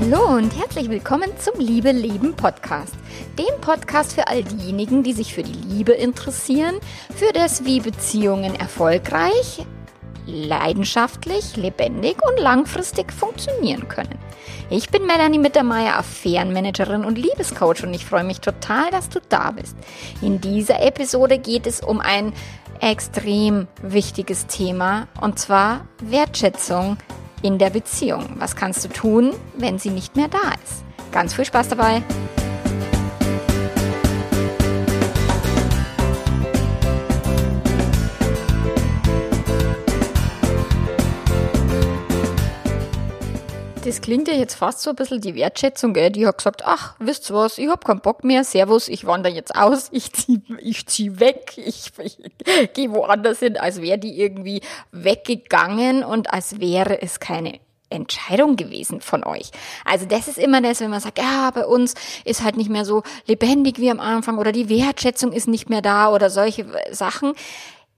Hallo 0.00 0.34
und 0.34 0.58
herzlich 0.58 0.88
willkommen 0.88 1.30
zum 1.38 1.60
Liebe 1.60 1.92
Leben 1.92 2.34
Podcast. 2.34 2.94
Dem 3.38 3.60
Podcast 3.60 4.14
für 4.14 4.28
all 4.28 4.42
diejenigen, 4.42 5.02
die 5.02 5.12
sich 5.12 5.34
für 5.34 5.42
die 5.42 5.52
Liebe 5.52 5.92
interessieren, 5.92 6.76
für 7.14 7.34
das, 7.34 7.66
wie 7.66 7.80
Beziehungen 7.80 8.54
erfolgreich, 8.54 9.66
leidenschaftlich, 10.24 11.54
lebendig 11.56 12.16
und 12.26 12.42
langfristig 12.42 13.12
funktionieren 13.12 13.88
können. 13.88 14.18
Ich 14.70 14.88
bin 14.88 15.06
Melanie 15.06 15.38
Mittermeier, 15.38 15.98
Affärenmanagerin 15.98 17.04
und 17.04 17.18
Liebescoach 17.18 17.82
und 17.82 17.92
ich 17.92 18.06
freue 18.06 18.24
mich 18.24 18.40
total, 18.40 18.90
dass 18.90 19.10
du 19.10 19.20
da 19.28 19.50
bist. 19.50 19.76
In 20.22 20.40
dieser 20.40 20.80
Episode 20.80 21.38
geht 21.38 21.66
es 21.66 21.80
um 21.82 22.00
ein 22.00 22.32
extrem 22.80 23.68
wichtiges 23.82 24.46
Thema 24.46 25.08
und 25.20 25.38
zwar 25.38 25.84
Wertschätzung 26.02 26.96
in 27.42 27.58
der 27.58 27.70
Beziehung. 27.70 28.36
Was 28.38 28.56
kannst 28.56 28.84
du 28.84 28.88
tun, 28.88 29.32
wenn 29.56 29.78
sie 29.78 29.90
nicht 29.90 30.16
mehr 30.16 30.28
da 30.28 30.52
ist? 30.64 30.84
Ganz 31.12 31.34
viel 31.34 31.44
Spaß 31.44 31.68
dabei! 31.68 32.02
Das 43.84 44.00
klingt 44.00 44.28
ja 44.28 44.34
jetzt 44.34 44.54
fast 44.54 44.82
so 44.82 44.90
ein 44.90 44.96
bisschen 44.96 45.20
die 45.20 45.34
Wertschätzung, 45.34 45.94
gell? 45.94 46.10
Die 46.10 46.26
hat 46.26 46.38
gesagt, 46.38 46.62
ach, 46.64 46.94
wisst 46.98 47.30
ihr 47.30 47.34
was, 47.34 47.58
ich 47.58 47.68
hab 47.68 47.84
keinen 47.84 48.00
Bock 48.00 48.24
mehr, 48.24 48.44
servus, 48.44 48.88
ich 48.88 49.06
wandere 49.06 49.32
jetzt 49.32 49.54
aus, 49.54 49.88
ich 49.92 50.12
zieh, 50.12 50.42
ich 50.58 50.86
zieh 50.86 51.18
weg, 51.20 51.54
ich, 51.56 51.92
ich 51.98 52.18
gehe 52.74 52.92
woanders 52.92 53.38
hin, 53.38 53.56
als 53.56 53.80
wäre 53.80 53.98
die 53.98 54.20
irgendwie 54.20 54.60
weggegangen 54.92 56.04
und 56.04 56.32
als 56.32 56.60
wäre 56.60 57.00
es 57.00 57.20
keine 57.20 57.60
Entscheidung 57.88 58.56
gewesen 58.56 59.00
von 59.00 59.24
euch. 59.24 59.50
Also 59.84 60.06
das 60.06 60.28
ist 60.28 60.38
immer 60.38 60.60
das, 60.60 60.80
wenn 60.80 60.90
man 60.90 61.00
sagt, 61.00 61.18
ja, 61.18 61.50
bei 61.50 61.66
uns 61.66 61.94
ist 62.24 62.44
halt 62.44 62.56
nicht 62.56 62.70
mehr 62.70 62.84
so 62.84 63.02
lebendig 63.26 63.78
wie 63.78 63.90
am 63.90 63.98
Anfang 63.98 64.38
oder 64.38 64.52
die 64.52 64.68
Wertschätzung 64.68 65.32
ist 65.32 65.48
nicht 65.48 65.68
mehr 65.70 65.82
da 65.82 66.12
oder 66.12 66.30
solche 66.30 66.66
Sachen. 66.92 67.32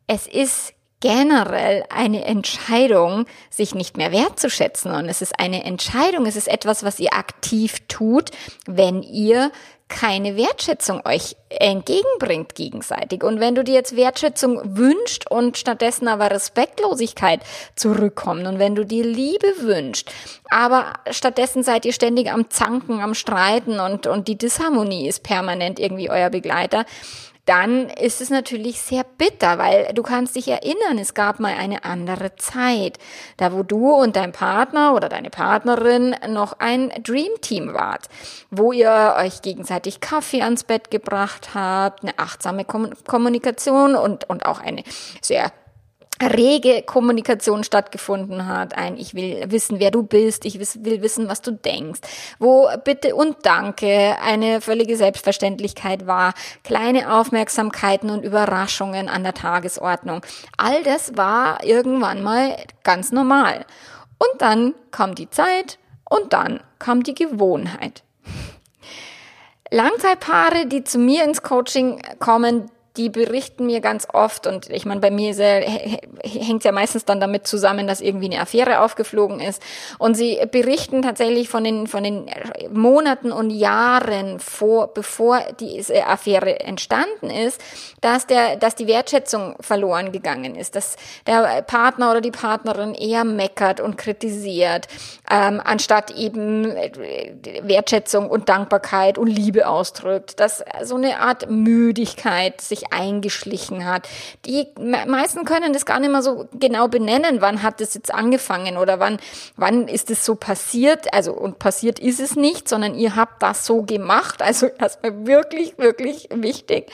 Es 0.07 0.27
ist 0.27 0.73
generell 1.03 1.85
eine 1.91 2.25
Entscheidung, 2.25 3.27
sich 3.51 3.75
nicht 3.75 3.97
mehr 3.97 4.13
wertzuschätzen. 4.13 4.93
Und 4.93 5.09
es 5.09 5.21
ist 5.21 5.39
eine 5.39 5.65
Entscheidung, 5.65 6.25
es 6.27 6.37
ist 6.37 6.49
etwas, 6.49 6.85
was 6.85 7.01
ihr 7.01 7.13
aktiv 7.13 7.77
tut, 7.89 8.31
wenn 8.67 9.03
ihr 9.03 9.51
keine 9.93 10.37
Wertschätzung 10.37 11.03
euch 11.05 11.37
entgegenbringt 11.51 12.55
gegenseitig. 12.55 13.23
Und 13.23 13.41
wenn 13.41 13.55
du 13.55 13.63
dir 13.63 13.75
jetzt 13.75 13.95
Wertschätzung 13.95 14.77
wünscht 14.77 15.31
und 15.31 15.59
stattdessen 15.59 16.09
aber 16.09 16.31
Respektlosigkeit 16.31 17.41
zurückkommt 17.77 18.47
und 18.47 18.59
wenn 18.59 18.75
du 18.75 18.85
dir 18.85 19.05
Liebe 19.05 19.49
wünscht, 19.59 20.11
aber 20.49 20.95
stattdessen 21.11 21.63
seid 21.63 21.85
ihr 21.85 21.93
ständig 21.93 22.33
am 22.33 22.49
Zanken, 22.49 23.01
am 23.01 23.15
Streiten 23.15 23.81
und, 23.81 24.07
und 24.07 24.29
die 24.29 24.39
Disharmonie 24.39 25.07
ist 25.07 25.23
permanent 25.23 25.79
irgendwie 25.79 26.11
euer 26.11 26.31
Begleiter, 26.31 26.87
dann 27.45 27.89
ist 27.89 28.21
es 28.21 28.31
natürlich 28.31 28.81
sehr 28.81 29.05
bitter, 29.19 29.59
weil 29.59 29.93
du 29.95 30.03
kannst 30.03 30.37
dich 30.37 30.47
erinnern, 30.47 30.99
es 30.99 31.13
gab 31.13 31.41
mal 31.41 31.55
eine 31.55 31.85
andere 31.85 32.37
Zeit, 32.37 32.99
da 33.37 33.53
wo 33.53 33.65
du 33.65 33.93
und 33.93 34.15
dein 34.15 34.31
Partner 34.31 34.95
oder 34.95 35.09
deine 35.09 35.31
Partnerin 35.31 36.15
noch 36.29 36.61
ein 36.61 36.93
Dream 37.03 37.33
Team 37.41 37.75
wart, 37.75 38.09
wo 38.51 38.73
ihr 38.73 39.17
euch 39.19 39.43
gegenseitig 39.43 39.82
Kaffee 39.91 40.43
ans 40.43 40.65
Bett 40.65 40.91
gebracht 40.91 41.51
habt, 41.55 42.03
eine 42.03 42.19
achtsame 42.19 42.65
Kommunikation 42.65 43.95
und, 43.97 44.29
und 44.29 44.47
auch 44.47 44.61
eine 44.61 44.85
sehr 45.21 45.53
rege 46.23 46.83
Kommunikation 46.83 47.65
stattgefunden 47.65 48.47
hat, 48.47 48.77
ein 48.77 48.97
Ich 48.97 49.15
will 49.15 49.51
wissen, 49.51 49.81
wer 49.81 49.91
du 49.91 50.03
bist, 50.03 50.45
ich 50.45 50.59
will 50.59 51.03
wissen, 51.03 51.29
was 51.29 51.43
du 51.43 51.53
denkst, 51.53 52.01
wo 52.39 52.69
Bitte 52.85 53.15
und 53.15 53.39
Danke 53.43 54.17
eine 54.23 54.61
völlige 54.61 54.97
Selbstverständlichkeit 54.97 56.07
war, 56.07 56.35
kleine 56.65 57.13
Aufmerksamkeiten 57.13 58.11
und 58.11 58.25
Überraschungen 58.25 59.09
an 59.09 59.25
der 59.25 59.35
Tagesordnung. 59.35 60.25
All 60.57 60.83
das 60.83 61.17
war 61.17 61.65
irgendwann 61.65 62.23
mal 62.23 62.57
ganz 62.85 63.13
normal. 63.13 63.65
Und 64.19 64.41
dann 64.41 64.75
kam 64.91 65.15
die 65.15 65.31
Zeit 65.31 65.79
und 66.09 66.33
dann 66.33 66.61
kam 66.79 67.03
die 67.03 67.15
Gewohnheit. 67.15 68.05
Langzeitpaare, 69.73 70.67
die 70.67 70.85
zu 70.85 70.99
mir 70.99 71.25
ins 71.25 71.43
Coaching 71.43 72.03
kommen, 72.19 72.71
die 72.97 73.09
berichten 73.09 73.67
mir 73.67 73.81
ganz 73.81 74.07
oft, 74.13 74.47
und 74.47 74.69
ich 74.69 74.85
meine, 74.85 75.01
bei 75.01 75.11
mir 75.11 75.33
hängt 75.35 76.65
ja 76.65 76.73
meistens 76.73 77.07
dann 77.07 77.21
damit 77.21 77.47
zusammen, 77.47 77.87
dass 77.87 78.03
irgendwie 78.03 78.27
eine 78.27 78.41
Affäre 78.41 78.81
aufgeflogen 78.81 79.41
ist. 79.41 79.63
Und 79.99 80.15
sie 80.15 80.39
berichten 80.51 81.01
tatsächlich 81.01 81.49
von 81.49 81.65
den, 81.65 81.87
von 81.87 82.05
den 82.05 82.27
Monaten 82.71 83.33
und 83.33 83.51
Jahren 83.51 84.39
vor, 84.41 84.93
bevor 84.93 85.41
diese 85.59 86.07
Affäre 86.07 86.61
entstanden 86.61 87.31
ist, 87.31 87.63
dass 88.03 88.27
der, 88.27 88.57
dass 88.57 88.75
die 88.75 88.87
Wertschätzung 88.87 89.57
verloren 89.61 90.13
gegangen 90.13 90.55
ist, 90.55 90.77
dass 90.77 90.97
der 91.27 91.63
Partner 91.63 92.11
oder 92.11 92.21
die 92.21 92.31
Partnerin 92.31 92.95
eher 92.95 93.25
meckert 93.25 93.81
und 93.81 93.97
kritisiert, 93.97 94.89
ähm, 95.31 95.63
anstatt 95.65 96.11
eben 96.11 96.65
Wertschätzung 97.63 98.29
und 98.29 98.51
Dankbarkeit 98.51 99.17
und 99.17 99.29
Liebe 99.29 99.67
ausdrückt, 99.67 100.41
dass 100.41 100.63
so 100.83 100.97
eine 100.97 101.21
Art 101.21 101.49
Müdigkeit 101.49 102.61
sich 102.61 102.82
sich 102.83 102.93
eingeschlichen 102.93 103.85
hat. 103.85 104.09
Die 104.47 104.69
meisten 104.79 105.45
können 105.45 105.73
das 105.73 105.87
gar 105.87 106.01
nicht 106.01 106.11
mehr 106.11 106.23
so 106.23 106.49
genau 106.59 106.89
benennen, 106.89 107.41
wann 107.41 107.63
hat 107.63 107.81
das 107.81 107.95
jetzt 107.95 108.13
angefangen 108.13 108.77
oder 108.77 108.99
wann, 109.01 109.19
wann 109.57 109.89
ist 109.89 110.11
es 110.11 110.25
so 110.25 110.35
passiert. 110.35 111.13
Also, 111.13 111.33
und 111.33 111.59
passiert 111.59 111.99
ist 111.99 112.21
es 112.21 112.37
nicht, 112.37 112.69
sondern 112.69 112.95
ihr 112.95 113.17
habt 113.17 113.43
das 113.43 113.67
so 113.67 113.83
gemacht. 113.83 114.43
Also, 114.43 114.69
das 114.79 114.97
ist 114.97 115.27
wirklich, 115.27 115.79
wirklich 115.79 116.29
wichtig. 116.33 116.91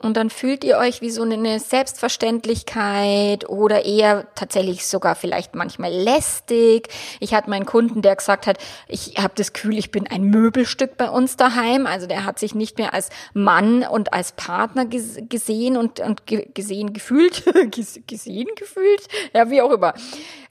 Und 0.00 0.16
dann 0.18 0.28
fühlt 0.28 0.64
ihr 0.64 0.76
euch 0.76 1.00
wie 1.00 1.10
so 1.10 1.22
eine 1.22 1.58
Selbstverständlichkeit 1.58 3.48
oder 3.48 3.86
eher 3.86 4.26
tatsächlich 4.34 4.86
sogar 4.86 5.14
vielleicht 5.14 5.54
manchmal 5.54 5.92
lästig. 5.92 6.88
Ich 7.20 7.32
hatte 7.32 7.48
meinen 7.48 7.64
Kunden, 7.64 8.02
der 8.02 8.16
gesagt 8.16 8.46
hat, 8.46 8.58
ich 8.86 9.14
habe 9.16 9.32
das 9.36 9.54
Gefühl, 9.54 9.78
ich 9.78 9.92
bin 9.92 10.06
ein 10.06 10.24
Möbelstück 10.24 10.98
bei 10.98 11.08
uns 11.08 11.36
daheim. 11.36 11.86
Also 11.86 12.06
der 12.06 12.24
hat 12.24 12.38
sich 12.38 12.54
nicht 12.54 12.76
mehr 12.76 12.92
als 12.92 13.08
Mann 13.32 13.82
und 13.82 14.12
als 14.12 14.32
Partner 14.32 14.84
gesehen 14.84 15.78
und, 15.78 16.00
und 16.00 16.22
gesehen 16.26 16.92
gefühlt, 16.92 17.44
gesehen 18.06 18.48
gefühlt, 18.56 19.08
ja 19.32 19.48
wie 19.48 19.62
auch 19.62 19.70
immer. 19.70 19.94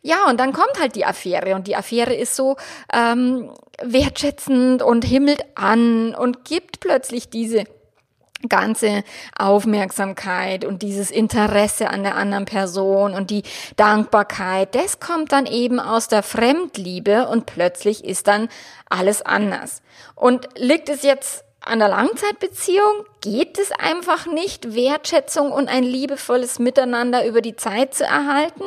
Ja, 0.01 0.25
und 0.29 0.39
dann 0.39 0.53
kommt 0.53 0.79
halt 0.79 0.95
die 0.95 1.05
Affäre 1.05 1.53
und 1.53 1.67
die 1.67 1.75
Affäre 1.75 2.15
ist 2.15 2.35
so 2.35 2.55
ähm, 2.91 3.51
wertschätzend 3.81 4.81
und 4.81 5.05
himmelt 5.05 5.45
an 5.55 6.15
und 6.15 6.43
gibt 6.43 6.79
plötzlich 6.79 7.29
diese 7.29 7.65
ganze 8.49 9.03
Aufmerksamkeit 9.37 10.65
und 10.65 10.81
dieses 10.81 11.11
Interesse 11.11 11.89
an 11.89 12.03
der 12.03 12.15
anderen 12.15 12.45
Person 12.45 13.13
und 13.13 13.29
die 13.29 13.43
Dankbarkeit, 13.75 14.75
das 14.75 14.99
kommt 14.99 15.31
dann 15.31 15.45
eben 15.45 15.79
aus 15.79 16.07
der 16.07 16.23
Fremdliebe 16.23 17.27
und 17.27 17.45
plötzlich 17.45 18.03
ist 18.03 18.27
dann 18.27 18.49
alles 18.89 19.21
anders. 19.21 19.81
Und 20.15 20.47
liegt 20.55 20.89
es 20.89 21.03
jetzt 21.03 21.43
an 21.61 21.79
der 21.79 21.87
Langzeitbeziehung? 21.87 23.05
Geht 23.21 23.57
es 23.57 23.71
einfach 23.71 24.25
nicht, 24.25 24.75
Wertschätzung 24.75 25.51
und 25.51 25.69
ein 25.69 25.83
liebevolles 25.83 26.59
Miteinander 26.59 27.25
über 27.25 27.41
die 27.41 27.55
Zeit 27.55 27.93
zu 27.93 28.03
erhalten? 28.03 28.65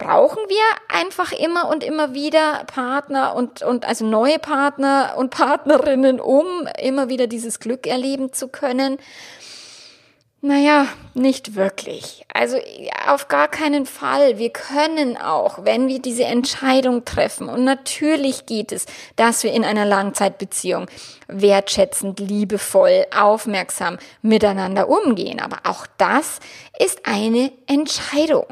Brauchen 0.00 0.42
wir 0.48 0.64
einfach 0.88 1.30
immer 1.30 1.68
und 1.68 1.84
immer 1.84 2.14
wieder 2.14 2.64
Partner 2.66 3.36
und, 3.36 3.62
und 3.62 3.86
also 3.86 4.04
neue 4.04 4.38
Partner 4.38 5.14
und 5.16 5.30
Partnerinnen, 5.30 6.18
um 6.20 6.66
immer 6.78 7.08
wieder 7.08 7.28
dieses 7.28 7.60
Glück 7.60 7.86
erleben 7.86 8.32
zu 8.32 8.48
können. 8.48 8.98
Naja, 10.42 10.86
nicht 11.12 11.54
wirklich. 11.54 12.24
Also 12.32 12.56
auf 13.06 13.28
gar 13.28 13.48
keinen 13.48 13.84
Fall. 13.84 14.38
Wir 14.38 14.48
können 14.48 15.18
auch, 15.18 15.66
wenn 15.66 15.86
wir 15.86 16.00
diese 16.00 16.24
Entscheidung 16.24 17.04
treffen, 17.04 17.50
und 17.50 17.64
natürlich 17.64 18.46
geht 18.46 18.72
es, 18.72 18.86
dass 19.16 19.42
wir 19.44 19.52
in 19.52 19.64
einer 19.64 19.84
Langzeitbeziehung 19.84 20.86
wertschätzend, 21.28 22.20
liebevoll, 22.20 23.04
aufmerksam 23.14 23.98
miteinander 24.22 24.88
umgehen. 24.88 25.40
Aber 25.40 25.58
auch 25.70 25.86
das 25.98 26.40
ist 26.78 27.04
eine 27.04 27.52
Entscheidung. 27.66 28.46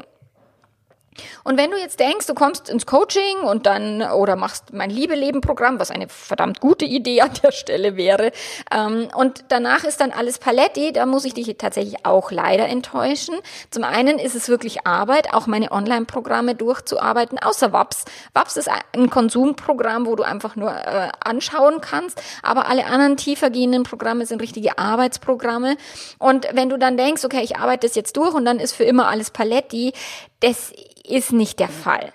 Und 1.43 1.57
wenn 1.57 1.71
du 1.71 1.77
jetzt 1.77 1.99
denkst, 1.99 2.27
du 2.27 2.33
kommst 2.33 2.69
ins 2.69 2.85
Coaching 2.85 3.39
und 3.43 3.65
dann 3.65 4.01
oder 4.01 4.35
machst 4.35 4.73
mein 4.73 4.89
Liebe-Leben-Programm, 4.89 5.79
was 5.79 5.91
eine 5.91 6.07
verdammt 6.09 6.59
gute 6.59 6.85
Idee 6.85 7.21
an 7.21 7.31
der 7.43 7.51
Stelle 7.51 7.97
wäre, 7.97 8.31
ähm, 8.73 9.07
und 9.15 9.45
danach 9.49 9.83
ist 9.83 10.01
dann 10.01 10.11
alles 10.11 10.39
Paletti, 10.39 10.93
da 10.93 11.05
muss 11.05 11.25
ich 11.25 11.33
dich 11.33 11.55
tatsächlich 11.57 12.05
auch 12.05 12.31
leider 12.31 12.67
enttäuschen. 12.67 13.35
Zum 13.71 13.83
einen 13.83 14.19
ist 14.19 14.35
es 14.35 14.49
wirklich 14.49 14.85
Arbeit, 14.85 15.33
auch 15.33 15.47
meine 15.47 15.71
Online-Programme 15.71 16.55
durchzuarbeiten, 16.55 17.39
außer 17.39 17.73
WAPS. 17.73 18.05
WAPS 18.33 18.57
ist 18.57 18.69
ein 18.93 19.09
Konsumprogramm, 19.09 20.05
wo 20.05 20.15
du 20.15 20.23
einfach 20.23 20.55
nur 20.55 20.71
äh, 20.71 21.09
anschauen 21.23 21.81
kannst, 21.81 22.21
aber 22.43 22.67
alle 22.67 22.85
anderen 22.85 23.17
tiefergehenden 23.17 23.83
Programme 23.83 24.25
sind 24.25 24.41
richtige 24.41 24.77
Arbeitsprogramme. 24.77 25.77
Und 26.17 26.47
wenn 26.53 26.69
du 26.69 26.77
dann 26.77 26.97
denkst, 26.97 27.25
okay, 27.25 27.41
ich 27.41 27.57
arbeite 27.57 27.87
das 27.87 27.95
jetzt 27.95 28.17
durch 28.17 28.33
und 28.33 28.45
dann 28.45 28.59
ist 28.59 28.73
für 28.73 28.83
immer 28.83 29.07
alles 29.07 29.31
Paletti, 29.31 29.93
das 30.41 30.71
ist 31.07 31.31
nicht 31.31 31.59
der 31.59 31.69
Fall. 31.69 32.13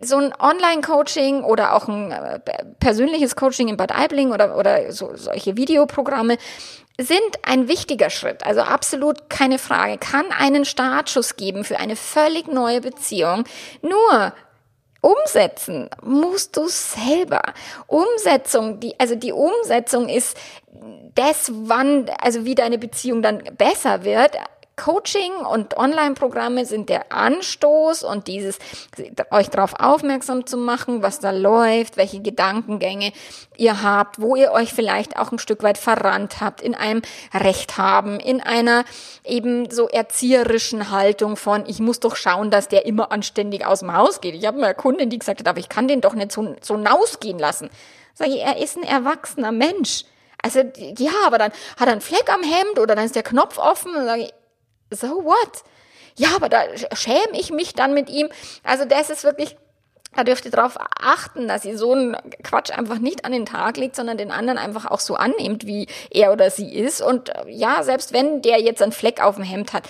so 0.00 0.16
ein 0.16 0.32
Online-Coaching 0.38 1.44
oder 1.44 1.74
auch 1.74 1.88
ein 1.88 2.10
äh, 2.10 2.40
persönliches 2.80 3.36
Coaching 3.36 3.68
in 3.68 3.76
Bad 3.76 3.94
Aibling 3.94 4.32
oder, 4.32 4.56
oder 4.56 4.92
so, 4.92 5.14
solche 5.14 5.56
Videoprogramme 5.56 6.38
sind 6.98 7.20
ein 7.42 7.68
wichtiger 7.68 8.08
Schritt, 8.08 8.46
also 8.46 8.60
absolut 8.60 9.28
keine 9.28 9.58
Frage, 9.58 9.98
kann 9.98 10.26
einen 10.30 10.64
Startschuss 10.64 11.36
geben 11.36 11.64
für 11.64 11.78
eine 11.78 11.96
völlig 11.96 12.46
neue 12.46 12.80
Beziehung. 12.80 13.44
Nur 13.82 14.32
umsetzen 15.00 15.90
musst 16.02 16.56
du 16.56 16.68
selber. 16.68 17.42
Umsetzung, 17.88 18.80
die, 18.80 18.98
also 18.98 19.16
die 19.16 19.32
Umsetzung 19.32 20.08
ist 20.08 20.36
das, 21.14 21.50
wann, 21.52 22.10
also 22.20 22.44
wie 22.44 22.54
deine 22.54 22.78
Beziehung 22.78 23.22
dann 23.22 23.42
besser 23.56 24.04
wird, 24.04 24.32
Coaching 24.76 25.32
und 25.32 25.76
Online-Programme 25.76 26.66
sind 26.66 26.88
der 26.88 27.12
Anstoß 27.12 28.02
und 28.02 28.26
dieses, 28.26 28.58
euch 29.30 29.48
darauf 29.48 29.74
aufmerksam 29.78 30.46
zu 30.46 30.56
machen, 30.56 31.02
was 31.02 31.20
da 31.20 31.30
läuft, 31.30 31.96
welche 31.96 32.20
Gedankengänge 32.20 33.12
ihr 33.56 33.82
habt, 33.82 34.20
wo 34.20 34.34
ihr 34.34 34.50
euch 34.52 34.72
vielleicht 34.72 35.16
auch 35.16 35.30
ein 35.30 35.38
Stück 35.38 35.62
weit 35.62 35.78
verrannt 35.78 36.40
habt, 36.40 36.60
in 36.60 36.74
einem 36.74 37.02
Recht 37.32 37.78
haben, 37.78 38.18
in 38.18 38.40
einer 38.40 38.84
eben 39.24 39.70
so 39.70 39.88
erzieherischen 39.88 40.90
Haltung 40.90 41.36
von, 41.36 41.64
ich 41.66 41.78
muss 41.78 42.00
doch 42.00 42.16
schauen, 42.16 42.50
dass 42.50 42.68
der 42.68 42.84
immer 42.84 43.12
anständig 43.12 43.64
aus 43.64 43.80
dem 43.80 43.94
Haus 43.94 44.20
geht. 44.20 44.34
Ich 44.34 44.44
habe 44.44 44.58
mal 44.58 44.66
eine 44.66 44.74
Kundin, 44.74 45.08
die 45.08 45.18
gesagt 45.18 45.40
hat, 45.40 45.48
aber 45.48 45.60
ich 45.60 45.68
kann 45.68 45.86
den 45.86 46.00
doch 46.00 46.14
nicht 46.14 46.32
so, 46.32 46.56
so 46.60 46.76
nausgehen 46.76 47.38
lassen. 47.38 47.70
Sag 48.14 48.28
ich, 48.28 48.40
er 48.40 48.56
ist 48.58 48.76
ein 48.76 48.82
erwachsener 48.82 49.52
Mensch. 49.52 50.04
Also, 50.42 50.60
ja, 50.98 51.12
aber 51.26 51.38
dann 51.38 51.52
hat 51.78 51.88
er 51.88 51.92
einen 51.92 52.00
Fleck 52.00 52.30
am 52.32 52.42
Hemd 52.42 52.78
oder 52.78 52.94
dann 52.94 53.06
ist 53.06 53.16
der 53.16 53.22
Knopf 53.22 53.58
offen 53.58 53.94
und 53.94 54.04
sage 54.04 54.22
ich, 54.22 54.34
so 54.94 55.24
what? 55.24 55.64
Ja, 56.16 56.28
aber 56.36 56.48
da 56.48 56.62
schäme 56.94 57.38
ich 57.38 57.50
mich 57.50 57.74
dann 57.74 57.94
mit 57.94 58.08
ihm. 58.08 58.28
Also 58.62 58.84
das 58.84 59.10
ist 59.10 59.24
wirklich, 59.24 59.56
da 60.14 60.22
dürft 60.22 60.44
ihr 60.44 60.50
darauf 60.50 60.76
achten, 61.00 61.48
dass 61.48 61.64
ihr 61.64 61.76
so 61.76 61.92
einen 61.92 62.16
Quatsch 62.42 62.70
einfach 62.70 62.98
nicht 62.98 63.24
an 63.24 63.32
den 63.32 63.46
Tag 63.46 63.76
legt, 63.76 63.96
sondern 63.96 64.16
den 64.16 64.30
anderen 64.30 64.58
einfach 64.58 64.86
auch 64.86 65.00
so 65.00 65.16
annehmt, 65.16 65.66
wie 65.66 65.88
er 66.10 66.32
oder 66.32 66.50
sie 66.50 66.72
ist. 66.72 67.02
Und 67.02 67.32
ja, 67.48 67.82
selbst 67.82 68.12
wenn 68.12 68.42
der 68.42 68.60
jetzt 68.60 68.80
einen 68.80 68.92
Fleck 68.92 69.20
auf 69.20 69.34
dem 69.34 69.44
Hemd 69.44 69.72
hat, 69.72 69.84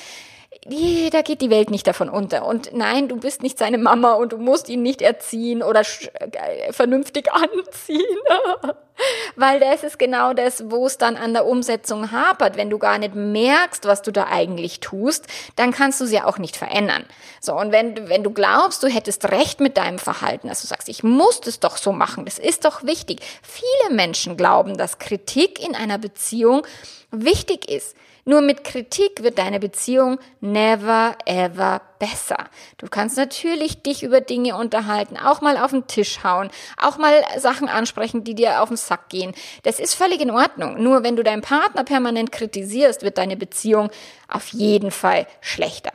da 1.11 1.23
geht 1.23 1.41
die 1.41 1.51
Welt 1.51 1.71
nicht 1.71 1.87
davon 1.87 2.09
unter. 2.09 2.47
Und 2.47 2.73
nein, 2.73 3.09
du 3.09 3.17
bist 3.17 3.43
nicht 3.43 3.59
seine 3.59 3.79
Mama 3.79 4.15
und 4.15 4.33
du 4.33 4.39
musst 4.39 4.69
ihn 4.69 4.83
nicht 4.83 5.03
erziehen 5.03 5.63
oder 5.63 5.81
äh, 5.81 6.73
vernünftig 6.73 7.31
anziehen. 7.33 8.19
Weil 9.37 9.59
das 9.59 9.83
ist 9.83 9.99
genau 9.99 10.33
das, 10.33 10.71
wo 10.71 10.87
es 10.87 10.99
dann 10.99 11.17
an 11.17 11.33
der 11.33 11.47
Umsetzung 11.47 12.13
hapert. 12.13 12.57
Wenn 12.57 12.71
du 12.71 12.79
gar 12.79 12.99
nicht 12.99 13.15
merkst, 13.15 13.87
was 13.87 14.03
du 14.03 14.13
da 14.13 14.27
eigentlich 14.29 14.81
tust, 14.81 15.27
dann 15.57 15.73
kannst 15.73 16.01
du 16.01 16.07
sie 16.07 16.15
ja 16.15 16.27
auch 16.27 16.39
nicht 16.39 16.57
verändern. 16.57 17.05
So, 17.41 17.55
und 17.55 17.73
wenn, 17.73 18.09
wenn 18.09 18.23
du 18.23 18.31
glaubst, 18.31 18.83
du 18.83 18.89
hättest 18.89 19.31
recht 19.31 19.61
mit 19.61 19.77
deinem 19.77 19.99
Verhalten, 19.99 20.49
dass 20.49 20.61
du 20.61 20.69
sagst, 20.69 20.89
ich 20.89 21.03
muss 21.03 21.41
das 21.41 21.61
doch 21.61 21.77
so 21.77 21.93
machen, 21.93 22.25
das 22.25 22.39
ist 22.39 22.65
doch 22.65 22.85
wichtig. 22.85 23.21
Viele 23.43 23.95
Menschen 23.95 24.37
glauben, 24.37 24.77
dass 24.77 24.99
Kritik 24.99 25.63
in 25.63 25.75
einer 25.75 25.99
Beziehung 25.99 26.65
wichtig 27.11 27.69
ist. 27.69 27.97
Nur 28.27 28.41
mit 28.41 28.65
Kritik 28.65 29.23
wird 29.23 29.39
deine 29.39 29.61
Beziehung 29.61 30.19
never 30.41 31.17
ever 31.27 31.83
besser. 31.99 32.39
Du 32.79 32.87
kannst 32.89 33.19
natürlich 33.19 33.83
dich 33.83 34.03
über 34.03 34.21
Dinge 34.21 34.57
unterhalten, 34.57 35.19
auch 35.19 35.43
mal 35.43 35.59
auf 35.59 35.73
den 35.73 35.87
Tisch 35.87 36.25
hauen, 36.25 36.51
auch 36.81 36.97
mal 36.97 37.13
Sachen 37.39 37.69
ansprechen, 37.69 38.25
die 38.25 38.35
dir 38.35 38.63
auf 38.63 38.69
den 38.69 38.79
Sack 38.79 39.11
gehen. 39.11 39.35
Das 39.63 39.79
ist 39.79 39.95
völlig 39.95 40.21
in 40.21 40.31
Ordnung. 40.31 40.83
Nur 40.83 41.03
wenn 41.03 41.17
du 41.17 41.23
deinen 41.23 41.43
Partner 41.43 41.85
permanent 41.85 42.33
kritisierst, 42.33 43.03
wird 43.03 43.19
deine 43.19 43.37
Beziehung 43.37 43.91
auf 44.29 44.49
jeden 44.49 44.91
Fall 44.91 45.27
schlechter. 45.41 45.93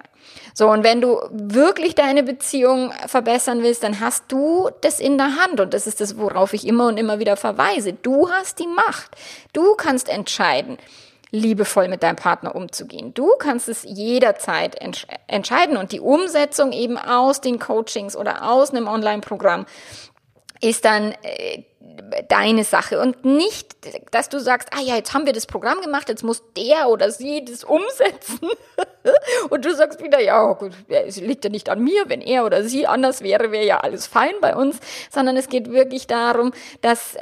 So, 0.53 0.69
und 0.69 0.83
wenn 0.83 1.01
du 1.01 1.19
wirklich 1.31 1.95
deine 1.95 2.21
Beziehung 2.21 2.91
verbessern 3.07 3.63
willst, 3.63 3.83
dann 3.83 3.99
hast 3.99 4.25
du 4.27 4.69
das 4.81 4.99
in 4.99 5.17
der 5.17 5.37
Hand. 5.37 5.59
Und 5.59 5.73
das 5.73 5.87
ist 5.87 6.01
das, 6.01 6.17
worauf 6.17 6.53
ich 6.53 6.67
immer 6.67 6.87
und 6.87 6.97
immer 6.97 7.19
wieder 7.19 7.37
verweise. 7.37 7.93
Du 7.93 8.29
hast 8.29 8.59
die 8.59 8.67
Macht. 8.67 9.15
Du 9.53 9.75
kannst 9.75 10.09
entscheiden 10.09 10.77
liebevoll 11.31 11.87
mit 11.87 12.03
deinem 12.03 12.15
Partner 12.15 12.55
umzugehen. 12.55 13.13
Du 13.13 13.31
kannst 13.37 13.69
es 13.69 13.83
jederzeit 13.83 14.75
entsch 14.81 15.05
entscheiden 15.27 15.77
und 15.77 15.91
die 15.91 15.99
Umsetzung 15.99 16.71
eben 16.71 16.97
aus 16.97 17.41
den 17.41 17.59
Coachings 17.59 18.15
oder 18.15 18.49
aus 18.49 18.71
einem 18.71 18.87
Online-Programm 18.87 19.65
ist 20.61 20.85
dann 20.85 21.13
äh, 21.23 21.63
deine 22.27 22.63
Sache. 22.63 22.99
Und 22.99 23.23
nicht, 23.23 23.77
dass 24.11 24.29
du 24.29 24.39
sagst, 24.39 24.69
ah 24.75 24.81
ja, 24.81 24.95
jetzt 24.95 25.13
haben 25.13 25.25
wir 25.25 25.33
das 25.33 25.45
Programm 25.45 25.81
gemacht, 25.81 26.09
jetzt 26.09 26.23
muss 26.23 26.43
der 26.55 26.89
oder 26.89 27.11
sie 27.11 27.45
das 27.45 27.63
umsetzen. 27.63 28.39
Und 29.49 29.65
du 29.65 29.73
sagst 29.73 30.03
wieder, 30.03 30.19
ja, 30.19 30.53
gut, 30.53 30.73
es 30.89 31.17
liegt 31.21 31.45
ja 31.45 31.49
nicht 31.49 31.69
an 31.69 31.83
mir, 31.83 32.09
wenn 32.09 32.21
er 32.21 32.45
oder 32.45 32.63
sie 32.63 32.87
anders 32.87 33.21
wäre, 33.21 33.51
wäre 33.51 33.65
ja 33.65 33.79
alles 33.79 34.07
fein 34.07 34.33
bei 34.41 34.55
uns, 34.55 34.79
sondern 35.09 35.37
es 35.37 35.47
geht 35.47 35.71
wirklich 35.71 36.07
darum, 36.07 36.51
dass 36.81 37.15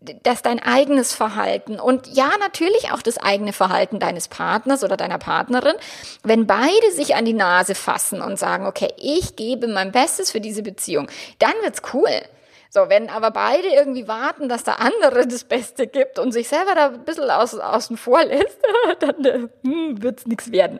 dass 0.00 0.42
dein 0.42 0.60
eigenes 0.62 1.12
Verhalten 1.12 1.80
und 1.80 2.06
ja, 2.06 2.30
natürlich 2.38 2.92
auch 2.92 3.02
das 3.02 3.18
eigene 3.18 3.52
Verhalten 3.52 3.98
deines 3.98 4.28
Partners 4.28 4.84
oder 4.84 4.96
deiner 4.96 5.18
Partnerin, 5.18 5.74
wenn 6.22 6.46
beide 6.46 6.92
sich 6.92 7.16
an 7.16 7.24
die 7.24 7.32
Nase 7.32 7.74
fassen 7.74 8.22
und 8.22 8.38
sagen, 8.38 8.66
okay, 8.66 8.92
ich 8.96 9.34
gebe 9.34 9.66
mein 9.66 9.90
Bestes 9.90 10.30
für 10.30 10.40
diese 10.40 10.62
Beziehung, 10.62 11.08
dann 11.40 11.54
wird's 11.62 11.82
cool. 11.92 12.22
So, 12.70 12.88
wenn 12.88 13.08
aber 13.08 13.30
beide 13.30 13.66
irgendwie 13.68 14.06
warten, 14.06 14.48
dass 14.48 14.62
der 14.62 14.80
andere 14.80 15.26
das 15.26 15.44
Beste 15.44 15.86
gibt 15.86 16.18
und 16.18 16.32
sich 16.32 16.48
selber 16.48 16.74
da 16.74 16.88
ein 16.88 17.04
bisschen 17.04 17.30
aus, 17.30 17.54
außen 17.54 17.96
vor 17.96 18.22
lässt, 18.24 18.58
dann 19.00 19.24
äh, 19.24 19.48
hm, 19.64 20.02
wird's 20.02 20.26
nichts 20.26 20.52
werden. 20.52 20.78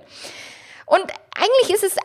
Und 0.87 1.03
eigentlich 1.35 1.75
ist 1.75 1.85
es 1.85 1.97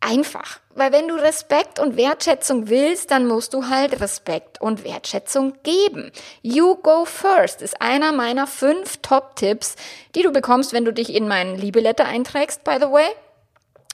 einfach. 0.00 0.60
Weil 0.74 0.92
wenn 0.92 1.08
du 1.08 1.14
Respekt 1.14 1.78
und 1.78 1.96
Wertschätzung 1.96 2.68
willst, 2.68 3.10
dann 3.10 3.26
musst 3.26 3.54
du 3.54 3.68
halt 3.68 4.00
Respekt 4.00 4.60
und 4.60 4.84
Wertschätzung 4.84 5.54
geben. 5.62 6.10
You 6.42 6.76
go 6.76 7.04
first 7.04 7.62
ist 7.62 7.80
einer 7.80 8.12
meiner 8.12 8.46
fünf 8.46 8.98
Top-Tipps, 8.98 9.76
die 10.14 10.22
du 10.22 10.32
bekommst, 10.32 10.72
wenn 10.72 10.84
du 10.84 10.92
dich 10.92 11.14
in 11.14 11.28
meinen 11.28 11.56
Liebeletter 11.56 12.06
einträgst, 12.06 12.64
by 12.64 12.76
the 12.80 12.90
way. 12.90 13.06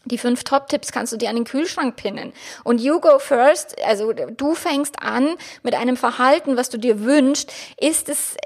Die 0.06 0.18
fünf 0.18 0.44
Top-Tipps 0.44 0.92
kannst 0.92 1.12
du 1.12 1.16
dir 1.16 1.28
an 1.28 1.36
den 1.36 1.44
Kühlschrank 1.44 1.96
pinnen. 1.96 2.32
Und 2.64 2.80
you 2.80 3.00
go 3.00 3.18
first, 3.18 3.76
also 3.84 4.12
du 4.12 4.54
fängst 4.54 5.02
an 5.02 5.36
mit 5.62 5.74
einem 5.74 5.96
Verhalten, 5.96 6.56
was 6.56 6.70
du 6.70 6.78
dir 6.78 7.02
wünschst, 7.02 7.52
ist 7.78 8.08
es, 8.08 8.36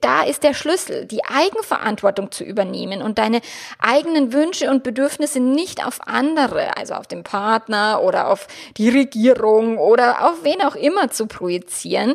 da 0.00 0.22
ist 0.22 0.42
der 0.42 0.54
Schlüssel, 0.54 1.06
die 1.06 1.24
Eigenverantwortung 1.24 2.30
zu 2.30 2.44
übernehmen 2.44 3.02
und 3.02 3.18
deine 3.18 3.40
eigenen 3.78 4.32
Wünsche 4.32 4.70
und 4.70 4.82
Bedürfnisse 4.82 5.40
nicht 5.40 5.84
auf 5.84 5.98
andere, 6.06 6.76
also 6.76 6.94
auf 6.94 7.06
den 7.06 7.24
Partner 7.24 8.00
oder 8.02 8.28
auf 8.28 8.46
die 8.76 8.88
Regierung 8.88 9.78
oder 9.78 10.30
auf 10.30 10.44
wen 10.44 10.62
auch 10.62 10.76
immer 10.76 11.10
zu 11.10 11.26
projizieren, 11.26 12.14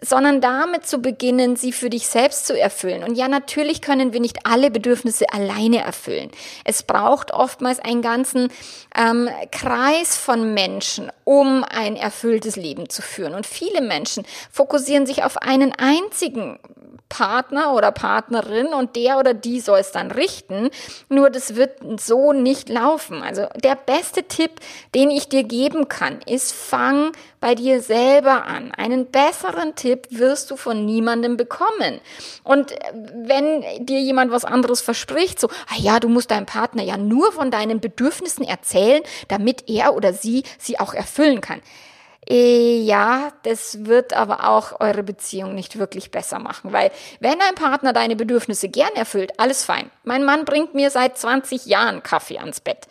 sondern 0.00 0.40
damit 0.40 0.86
zu 0.86 0.98
beginnen, 0.98 1.56
sie 1.56 1.72
für 1.72 1.90
dich 1.90 2.06
selbst 2.06 2.46
zu 2.46 2.58
erfüllen. 2.58 3.02
Und 3.02 3.16
ja, 3.16 3.28
natürlich 3.28 3.82
können 3.82 4.12
wir 4.12 4.20
nicht 4.20 4.40
alle 4.44 4.70
Bedürfnisse 4.70 5.26
alleine 5.32 5.78
erfüllen. 5.78 6.30
Es 6.64 6.82
braucht 6.82 7.32
oftmals 7.32 7.80
einen 7.80 8.02
ganzen 8.02 8.48
ähm, 8.96 9.28
Kreis 9.50 10.16
von 10.16 10.54
Menschen, 10.54 11.10
um 11.24 11.64
ein 11.64 11.96
erfülltes 11.96 12.56
Leben 12.56 12.88
zu 12.88 13.02
führen. 13.02 13.34
Und 13.34 13.46
viele 13.46 13.80
Menschen 13.80 14.24
fokussieren 14.50 15.06
sich 15.06 15.24
auf 15.24 15.38
einen 15.38 15.72
einzigen 15.72 16.58
Partner 17.08 17.72
oder 17.72 17.90
Partnerin 17.90 18.68
und 18.68 18.96
der 18.96 19.18
oder 19.18 19.34
die 19.34 19.60
soll 19.60 19.78
es 19.78 19.92
dann 19.92 20.10
richten. 20.10 20.70
Nur 21.08 21.30
das 21.30 21.54
wird 21.56 21.78
so 22.00 22.32
nicht 22.32 22.68
laufen. 22.68 23.22
Also 23.22 23.46
der 23.62 23.76
beste 23.76 24.24
Tipp, 24.24 24.52
den 24.94 25.10
ich 25.10 25.28
dir 25.28 25.44
geben 25.44 25.88
kann, 25.88 26.20
ist, 26.26 26.52
fang 26.52 27.12
bei 27.40 27.54
dir 27.54 27.80
selber 27.80 28.44
an. 28.44 28.72
Einen 28.72 29.06
besseren 29.06 29.74
Tipp 29.74 30.08
wirst 30.10 30.50
du 30.50 30.56
von 30.56 30.84
niemandem 30.84 31.36
bekommen. 31.36 32.00
Und 32.44 32.74
wenn 33.14 33.62
dir 33.84 34.00
jemand 34.00 34.30
was 34.30 34.44
anderes 34.44 34.80
verspricht, 34.80 35.40
so, 35.40 35.48
ah 35.48 35.78
ja, 35.78 36.00
du 36.00 36.08
musst 36.08 36.30
deinem 36.30 36.46
Partner 36.46 36.82
ja 36.82 36.96
nur 36.96 37.32
von 37.32 37.50
deinen 37.50 37.80
Bedürfnissen 37.80 38.44
erzählen, 38.44 39.02
damit 39.28 39.68
er 39.68 39.94
oder 39.94 40.12
sie 40.12 40.42
sie 40.58 40.78
auch 40.78 40.94
erfüllen 40.94 41.40
kann. 41.40 41.62
Äh, 42.28 42.80
ja, 42.80 43.32
das 43.44 43.86
wird 43.86 44.12
aber 44.12 44.48
auch 44.48 44.80
eure 44.80 45.02
Beziehung 45.02 45.54
nicht 45.54 45.78
wirklich 45.78 46.10
besser 46.10 46.38
machen, 46.38 46.72
weil 46.72 46.90
wenn 47.20 47.40
ein 47.40 47.54
Partner 47.54 47.92
deine 47.92 48.16
Bedürfnisse 48.16 48.68
gern 48.68 48.94
erfüllt, 48.94 49.32
alles 49.38 49.64
fein. 49.64 49.90
Mein 50.04 50.24
Mann 50.24 50.44
bringt 50.44 50.74
mir 50.74 50.90
seit 50.90 51.16
20 51.16 51.66
Jahren 51.66 52.02
Kaffee 52.02 52.38
ans 52.38 52.60
Bett 52.60 52.86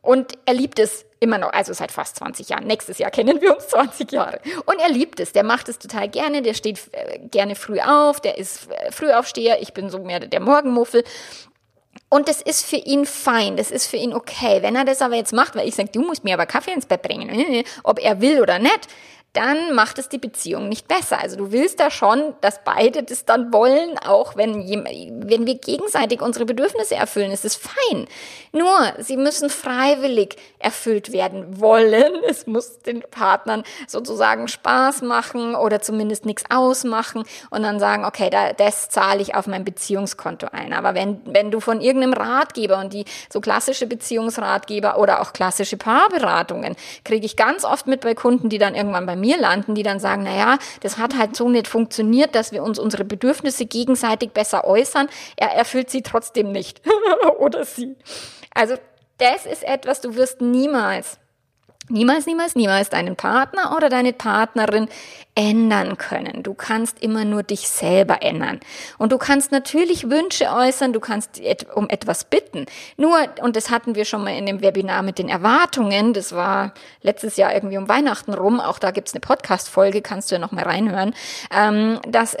und 0.00 0.32
er 0.46 0.54
liebt 0.54 0.78
es 0.78 1.04
immer 1.20 1.36
noch, 1.36 1.52
also 1.52 1.74
seit 1.74 1.92
fast 1.92 2.16
20 2.16 2.48
Jahren. 2.48 2.66
Nächstes 2.66 2.96
Jahr 2.96 3.10
kennen 3.10 3.42
wir 3.42 3.54
uns 3.54 3.68
20 3.68 4.10
Jahre. 4.10 4.40
Und 4.64 4.80
er 4.80 4.88
liebt 4.88 5.20
es, 5.20 5.32
der 5.32 5.44
macht 5.44 5.68
es 5.68 5.78
total 5.78 6.08
gerne, 6.08 6.40
der 6.40 6.54
steht 6.54 6.80
äh, 6.92 7.18
gerne 7.18 7.54
früh 7.54 7.80
auf, 7.80 8.20
der 8.20 8.38
ist 8.38 8.70
äh, 8.70 8.90
Frühaufsteher, 8.90 9.60
ich 9.60 9.74
bin 9.74 9.90
so 9.90 9.98
mehr 9.98 10.20
der 10.20 10.40
Morgenmuffel. 10.40 11.04
Und 12.08 12.28
das 12.28 12.40
ist 12.40 12.64
für 12.64 12.76
ihn 12.76 13.06
fein, 13.06 13.56
das 13.56 13.70
ist 13.70 13.86
für 13.86 13.96
ihn 13.96 14.12
okay. 14.12 14.62
Wenn 14.62 14.76
er 14.76 14.84
das 14.84 15.02
aber 15.02 15.16
jetzt 15.16 15.32
macht, 15.32 15.54
weil 15.54 15.68
ich 15.68 15.74
sage, 15.74 15.90
du 15.92 16.00
musst 16.02 16.24
mir 16.24 16.34
aber 16.34 16.46
Kaffee 16.46 16.72
ins 16.72 16.86
Bett 16.86 17.02
bringen, 17.02 17.64
ob 17.84 17.98
er 18.00 18.20
will 18.20 18.40
oder 18.40 18.58
nicht, 18.58 18.88
dann 19.32 19.74
macht 19.74 19.98
es 19.98 20.08
die 20.08 20.18
Beziehung 20.18 20.68
nicht 20.68 20.88
besser. 20.88 21.20
Also 21.20 21.36
du 21.36 21.52
willst 21.52 21.78
da 21.78 21.90
schon, 21.90 22.34
dass 22.40 22.64
beide 22.64 23.04
das 23.04 23.24
dann 23.24 23.52
wollen, 23.52 23.96
auch 23.98 24.36
wenn, 24.36 24.66
wenn 24.66 25.46
wir 25.46 25.54
gegenseitig 25.54 26.20
unsere 26.20 26.44
Bedürfnisse 26.44 26.96
erfüllen, 26.96 27.30
ist 27.30 27.44
es 27.44 27.54
fein. 27.54 28.08
Nur, 28.52 28.76
sie 28.98 29.16
müssen 29.16 29.48
freiwillig 29.48 30.36
erfüllt 30.58 31.12
werden 31.12 31.60
wollen. 31.60 32.12
Es 32.30 32.46
muss 32.46 32.78
den 32.78 33.02
Partnern 33.02 33.64
sozusagen 33.88 34.46
Spaß 34.46 35.02
machen 35.02 35.54
oder 35.56 35.80
zumindest 35.80 36.26
nichts 36.26 36.44
ausmachen 36.48 37.24
und 37.50 37.62
dann 37.62 37.80
sagen, 37.80 38.04
okay, 38.04 38.30
da, 38.30 38.52
das 38.52 38.88
zahle 38.88 39.20
ich 39.20 39.34
auf 39.34 39.46
mein 39.46 39.64
Beziehungskonto 39.64 40.46
ein. 40.52 40.72
Aber 40.72 40.94
wenn, 40.94 41.20
wenn 41.24 41.50
du 41.50 41.60
von 41.60 41.80
irgendeinem 41.80 42.12
Ratgeber 42.12 42.78
und 42.78 42.92
die 42.92 43.04
so 43.32 43.40
klassische 43.40 43.86
Beziehungsratgeber 43.86 44.98
oder 44.98 45.20
auch 45.20 45.32
klassische 45.32 45.76
Paarberatungen 45.76 46.76
kriege 47.04 47.26
ich 47.26 47.36
ganz 47.36 47.64
oft 47.64 47.86
mit 47.88 48.02
bei 48.02 48.14
Kunden, 48.14 48.48
die 48.48 48.58
dann 48.58 48.74
irgendwann 48.74 49.06
bei 49.06 49.16
mir 49.20 49.38
landen, 49.38 49.74
die 49.74 49.82
dann 49.82 50.00
sagen, 50.00 50.22
na 50.24 50.36
ja, 50.36 50.58
das 50.80 50.98
hat 50.98 51.16
halt 51.16 51.36
so 51.36 51.48
nicht 51.48 51.68
funktioniert, 51.68 52.34
dass 52.34 52.52
wir 52.52 52.62
uns 52.62 52.78
unsere 52.78 53.04
Bedürfnisse 53.04 53.66
gegenseitig 53.66 54.30
besser 54.30 54.64
äußern. 54.64 55.08
Er 55.36 55.52
erfüllt 55.52 55.90
sie 55.90 56.02
trotzdem 56.02 56.52
nicht. 56.52 56.80
Oder 57.38 57.64
sie. 57.64 57.96
Also, 58.54 58.74
das 59.18 59.46
ist 59.46 59.64
etwas, 59.64 60.00
du 60.00 60.14
wirst 60.16 60.40
niemals 60.40 61.18
niemals, 61.90 62.26
niemals, 62.26 62.54
niemals 62.54 62.90
deinen 62.90 63.16
Partner 63.16 63.74
oder 63.76 63.88
deine 63.88 64.12
Partnerin 64.12 64.88
ändern 65.34 65.96
können. 65.96 66.42
Du 66.42 66.54
kannst 66.54 67.02
immer 67.02 67.24
nur 67.24 67.42
dich 67.42 67.68
selber 67.68 68.22
ändern. 68.22 68.60
Und 68.98 69.12
du 69.12 69.18
kannst 69.18 69.52
natürlich 69.52 70.10
Wünsche 70.10 70.50
äußern, 70.50 70.92
du 70.92 71.00
kannst 71.00 71.40
um 71.74 71.88
etwas 71.88 72.24
bitten. 72.24 72.66
Nur, 72.96 73.16
und 73.42 73.56
das 73.56 73.70
hatten 73.70 73.94
wir 73.94 74.04
schon 74.04 74.24
mal 74.24 74.36
in 74.36 74.46
dem 74.46 74.60
Webinar 74.60 75.02
mit 75.02 75.18
den 75.18 75.28
Erwartungen, 75.28 76.12
das 76.12 76.32
war 76.32 76.74
letztes 77.02 77.36
Jahr 77.36 77.54
irgendwie 77.54 77.78
um 77.78 77.88
Weihnachten 77.88 78.34
rum, 78.34 78.60
auch 78.60 78.78
da 78.78 78.90
gibt's 78.90 79.14
eine 79.14 79.20
Podcast-Folge, 79.20 80.02
kannst 80.02 80.30
du 80.30 80.34
ja 80.34 80.40
noch 80.40 80.52
mal 80.52 80.64
reinhören, 80.64 81.14
ähm, 81.54 82.00
dass 82.08 82.36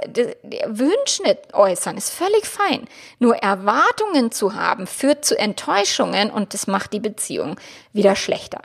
Wünsche 0.66 1.38
äußern 1.52 1.96
ist 1.96 2.10
völlig 2.10 2.46
fein. 2.46 2.86
Nur 3.18 3.36
Erwartungen 3.36 4.32
zu 4.32 4.54
haben 4.54 4.86
führt 4.86 5.24
zu 5.24 5.38
Enttäuschungen 5.38 6.30
und 6.30 6.54
das 6.54 6.66
macht 6.66 6.92
die 6.92 7.00
Beziehung 7.00 7.56
wieder 7.92 8.16
schlechter. 8.16 8.60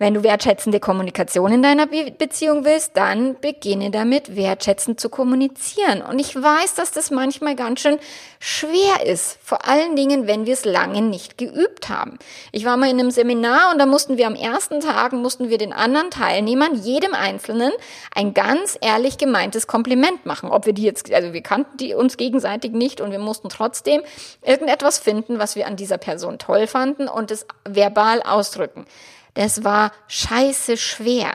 Wenn 0.00 0.14
du 0.14 0.22
wertschätzende 0.22 0.80
Kommunikation 0.80 1.52
in 1.52 1.62
deiner 1.62 1.86
Be 1.86 2.10
Beziehung 2.10 2.64
willst, 2.64 2.96
dann 2.96 3.38
beginne 3.38 3.90
damit, 3.90 4.34
wertschätzend 4.34 4.98
zu 4.98 5.10
kommunizieren. 5.10 6.00
Und 6.00 6.18
ich 6.18 6.34
weiß, 6.34 6.74
dass 6.74 6.90
das 6.90 7.10
manchmal 7.10 7.54
ganz 7.54 7.80
schön 7.80 7.98
schwer 8.38 9.04
ist. 9.04 9.38
Vor 9.42 9.68
allen 9.68 9.96
Dingen, 9.96 10.26
wenn 10.26 10.46
wir 10.46 10.54
es 10.54 10.64
lange 10.64 11.02
nicht 11.02 11.36
geübt 11.36 11.90
haben. 11.90 12.18
Ich 12.50 12.64
war 12.64 12.78
mal 12.78 12.88
in 12.88 12.98
einem 12.98 13.10
Seminar 13.10 13.72
und 13.72 13.78
da 13.78 13.84
mussten 13.84 14.16
wir 14.16 14.26
am 14.26 14.34
ersten 14.34 14.80
Tag, 14.80 15.12
mussten 15.12 15.50
wir 15.50 15.58
den 15.58 15.74
anderen 15.74 16.08
Teilnehmern, 16.10 16.76
jedem 16.76 17.12
Einzelnen, 17.12 17.72
ein 18.14 18.32
ganz 18.32 18.78
ehrlich 18.80 19.18
gemeintes 19.18 19.66
Kompliment 19.66 20.24
machen. 20.24 20.50
Ob 20.50 20.64
wir 20.64 20.72
die 20.72 20.84
jetzt, 20.84 21.12
also 21.12 21.34
wir 21.34 21.42
kannten 21.42 21.76
die 21.76 21.92
uns 21.92 22.16
gegenseitig 22.16 22.72
nicht 22.72 23.02
und 23.02 23.10
wir 23.10 23.18
mussten 23.18 23.50
trotzdem 23.50 24.00
irgendetwas 24.40 24.98
finden, 24.98 25.38
was 25.38 25.56
wir 25.56 25.66
an 25.66 25.76
dieser 25.76 25.98
Person 25.98 26.38
toll 26.38 26.66
fanden 26.66 27.06
und 27.06 27.30
es 27.30 27.46
verbal 27.68 28.22
ausdrücken. 28.22 28.86
Das 29.34 29.64
war 29.64 29.92
scheiße 30.08 30.76
schwer, 30.76 31.32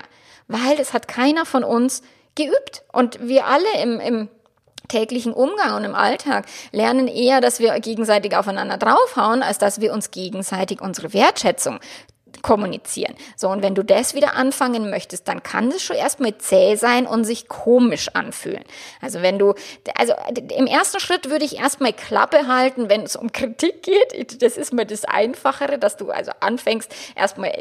weil 0.47 0.75
das 0.77 0.93
hat 0.93 1.07
keiner 1.07 1.45
von 1.45 1.63
uns 1.63 2.01
geübt. 2.35 2.83
Und 2.91 3.27
wir 3.27 3.45
alle 3.45 3.81
im, 3.81 3.99
im 3.99 4.29
täglichen 4.87 5.33
Umgang 5.33 5.75
und 5.75 5.83
im 5.83 5.95
Alltag 5.95 6.45
lernen 6.71 7.07
eher, 7.07 7.41
dass 7.41 7.59
wir 7.59 7.79
gegenseitig 7.79 8.35
aufeinander 8.35 8.77
draufhauen, 8.77 9.41
als 9.41 9.57
dass 9.57 9.81
wir 9.81 9.93
uns 9.93 10.11
gegenseitig 10.11 10.81
unsere 10.81 11.13
Wertschätzung 11.13 11.79
kommunizieren. 12.41 13.15
So, 13.35 13.49
und 13.49 13.61
wenn 13.61 13.75
du 13.75 13.83
das 13.83 14.13
wieder 14.15 14.35
anfangen 14.35 14.89
möchtest, 14.89 15.27
dann 15.27 15.43
kann 15.43 15.69
es 15.69 15.81
schon 15.81 15.95
erstmal 15.95 16.37
zäh 16.37 16.75
sein 16.75 17.07
und 17.07 17.23
sich 17.23 17.47
komisch 17.47 18.09
anfühlen. 18.13 18.63
Also 19.01 19.21
wenn 19.21 19.39
du, 19.39 19.53
also 19.95 20.13
im 20.55 20.67
ersten 20.67 20.99
Schritt 20.99 21.29
würde 21.29 21.45
ich 21.45 21.57
erstmal 21.57 21.93
Klappe 21.93 22.47
halten, 22.47 22.89
wenn 22.89 23.01
es 23.03 23.15
um 23.15 23.31
Kritik 23.31 23.83
geht. 23.83 24.41
Das 24.41 24.57
ist 24.57 24.73
mir 24.73 24.85
das 24.85 25.05
Einfachere, 25.05 25.77
dass 25.77 25.97
du 25.97 26.11
also 26.11 26.31
anfängst, 26.39 26.93
erstmal 27.15 27.51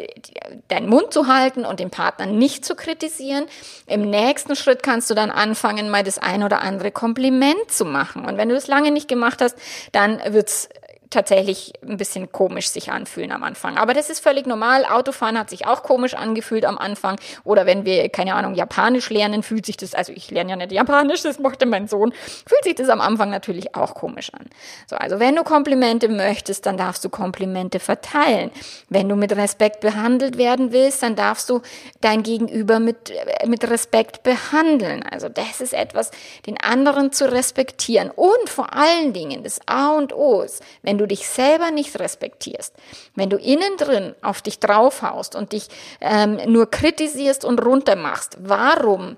deinen 0.69 0.89
Mund 0.89 1.13
zu 1.13 1.27
halten 1.27 1.65
und 1.65 1.81
den 1.81 1.91
Partner 1.91 2.27
nicht 2.27 2.65
zu 2.65 2.75
kritisieren. 2.75 3.47
Im 3.87 4.09
nächsten 4.11 4.57
Schritt 4.57 4.83
kannst 4.83 5.11
du 5.11 5.15
dann 5.15 5.31
anfangen, 5.31 5.91
mal 5.91 6.03
das 6.03 6.19
ein 6.19 6.43
oder 6.43 6.61
andere 6.61 6.91
Kompliment 6.91 7.71
zu 7.71 7.85
machen. 7.85 8.25
Und 8.25 8.37
wenn 8.37 8.49
du 8.49 8.55
das 8.55 8.67
lange 8.67 8.91
nicht 8.91 9.09
gemacht 9.09 9.41
hast, 9.41 9.57
dann 9.93 10.21
wird's 10.33 10.69
tatsächlich 11.11 11.73
ein 11.87 11.97
bisschen 11.97 12.33
komisch 12.33 12.69
sich 12.69 12.91
anfühlen 12.91 13.33
am 13.33 13.43
Anfang. 13.43 13.77
Aber 13.77 13.95
das 13.95 14.11
ist 14.11 14.21
völlig 14.21 14.47
normal. 14.47 14.85
Autofahren 14.85 15.39
hat 15.39 15.51
sich 15.51 15.67
auch 15.67 15.83
komisch 15.83 16.15
angefühlt 16.15 16.65
am 16.65 16.79
Anfang. 16.79 17.17
Oder 17.45 17.67
wenn 17.67 17.85
wir, 17.85 18.09
keine 18.09 18.35
Ahnung, 18.35 18.55
Japanisch 18.55 19.11
lernen, 19.11 19.43
fühlt 19.43 19.67
sich 19.67 19.77
das, 19.77 19.95
also 19.95 20.13
ich 20.13 20.31
lerne 20.31 20.51
ja 20.51 20.57
nicht 20.57 20.73
Japanisch, 20.73 21.23
das 21.23 21.39
mochte 21.39 21.67
mein 21.67 21.89
Sohn, 21.89 22.13
fühlt 22.47 22.65
sich 22.65 22.75
das 22.75 22.89
am 22.89 23.01
Anfang 23.01 23.31
natürlich 23.31 23.75
auch 23.75 23.95
komisch 23.95 24.33
an. 24.35 24.47
So, 24.87 24.97
also 24.97 25.21
wenn 25.21 25.37
du 25.37 25.45
Komplimente 25.45 26.09
möchtest, 26.09 26.67
dann 26.67 26.77
darfst 26.77 27.05
du 27.05 27.09
Komplimente 27.09 27.81
verteilen. 27.81 28.51
Wenn 28.89 29.09
du 29.09 29.17
mit 29.17 29.37
Respekt 29.37 29.81
behandelt 29.81 30.39
werden 30.39 30.73
willst, 30.73 31.03
dann 31.03 31.17
darfst 31.17 31.49
du 31.51 31.61
dein 32.01 32.23
Gegenüber 32.23 32.81
mit, 32.81 33.13
mit 33.47 33.69
Respekt 33.69 34.23
behandeln. 34.23 35.03
Also 35.03 35.29
das 35.29 35.61
ist 35.61 35.75
etwas, 35.75 36.11
den 36.47 36.59
anderen 36.61 37.13
zu 37.13 37.31
respektieren. 37.31 38.11
Und 38.11 38.49
vor 38.49 38.75
allen 38.75 39.13
Dingen, 39.13 39.43
das 39.43 39.61
A 39.67 39.93
und 39.93 40.13
O 40.13 40.43
ist, 40.43 40.63
wenn 40.83 40.94
du 40.99 41.05
du 41.05 41.09
dich 41.09 41.29
selber 41.29 41.71
nicht 41.71 41.99
respektierst, 41.99 42.75
wenn 43.15 43.31
du 43.31 43.37
innen 43.37 43.77
drin 43.77 44.15
auf 44.23 44.43
dich 44.43 44.59
draufhaust 44.59 45.37
und 45.37 45.53
dich 45.53 45.69
ähm, 46.01 46.39
nur 46.47 46.71
kritisierst 46.71 47.45
und 47.45 47.65
runtermachst, 47.65 48.39
warum 48.41 49.17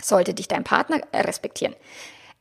sollte 0.00 0.34
dich 0.34 0.48
dein 0.48 0.64
Partner 0.64 1.00
respektieren? 1.12 1.74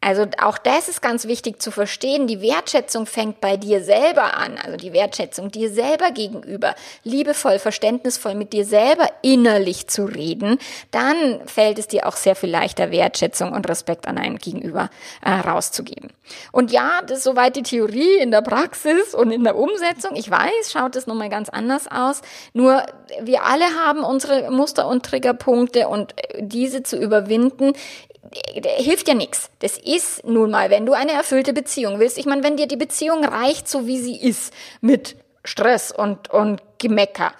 Also 0.03 0.25
auch 0.41 0.57
das 0.57 0.89
ist 0.89 1.01
ganz 1.01 1.27
wichtig 1.27 1.62
zu 1.62 1.72
verstehen. 1.72 2.27
Die 2.27 2.41
Wertschätzung 2.41 3.05
fängt 3.05 3.39
bei 3.39 3.55
dir 3.55 3.81
selber 3.81 4.36
an. 4.38 4.57
Also 4.62 4.75
die 4.75 4.91
Wertschätzung 4.91 5.50
dir 5.50 5.69
selber 5.69 6.12
gegenüber. 6.12 6.75
Liebevoll, 7.05 7.57
verständnisvoll 7.57 8.36
mit 8.36 8.51
dir 8.51 8.65
selber 8.65 9.07
innerlich 9.22 9.88
zu 9.88 10.03
reden. 10.03 10.57
Dann 10.91 11.39
fällt 11.45 11.79
es 11.79 11.88
dir 11.88 12.05
auch 12.05 12.17
sehr 12.17 12.36
viel 12.36 12.50
leichter, 12.50 12.91
Wertschätzung 12.91 13.53
und 13.53 13.69
Respekt 13.69 14.05
an 14.05 14.17
einen 14.17 14.39
gegenüber 14.39 14.89
äh, 15.22 15.31
rauszugeben. 15.31 16.10
Und 16.51 16.72
ja, 16.72 17.01
das 17.07 17.19
ist 17.19 17.24
soweit 17.24 17.55
die 17.55 17.63
Theorie 17.63 18.17
in 18.17 18.31
der 18.31 18.41
Praxis 18.41 19.15
und 19.15 19.31
in 19.31 19.45
der 19.45 19.55
Umsetzung. 19.55 20.17
Ich 20.17 20.29
weiß, 20.29 20.72
schaut 20.74 20.98
es 20.98 21.07
nochmal 21.07 21.29
ganz 21.29 21.48
anders 21.48 21.88
aus. 21.89 22.22
Nur 22.51 22.86
wir 23.22 23.43
alle 23.43 23.65
haben 23.86 24.03
unsere 24.03 24.51
Muster 24.51 24.86
und 24.89 25.05
Triggerpunkte 25.05 25.88
und 25.88 26.13
diese 26.39 26.83
zu 26.83 26.98
überwinden 26.98 27.74
hilft 28.77 29.08
ja 29.08 29.13
nichts. 29.13 29.50
Das 29.60 29.77
ist 29.77 30.25
nun 30.25 30.51
mal, 30.51 30.70
wenn 30.70 30.86
du 30.86 30.94
eine 30.94 31.12
erfüllte 31.12 31.53
Beziehung 31.53 32.00
willst. 32.00 32.18
Ich 32.18 32.25
meine, 32.25 32.44
wenn 32.44 32.58
dir 32.58 32.68
die 32.68 32.77
Beziehung 32.77 33.24
reicht, 33.24 33.68
so 33.68 33.88
wie 33.88 34.00
sie 34.00 34.20
ist, 34.20 34.53
mit 34.82 35.15
Stress 35.44 35.92
und, 35.92 36.30
und 36.30 36.62
Gemecker, 36.77 37.34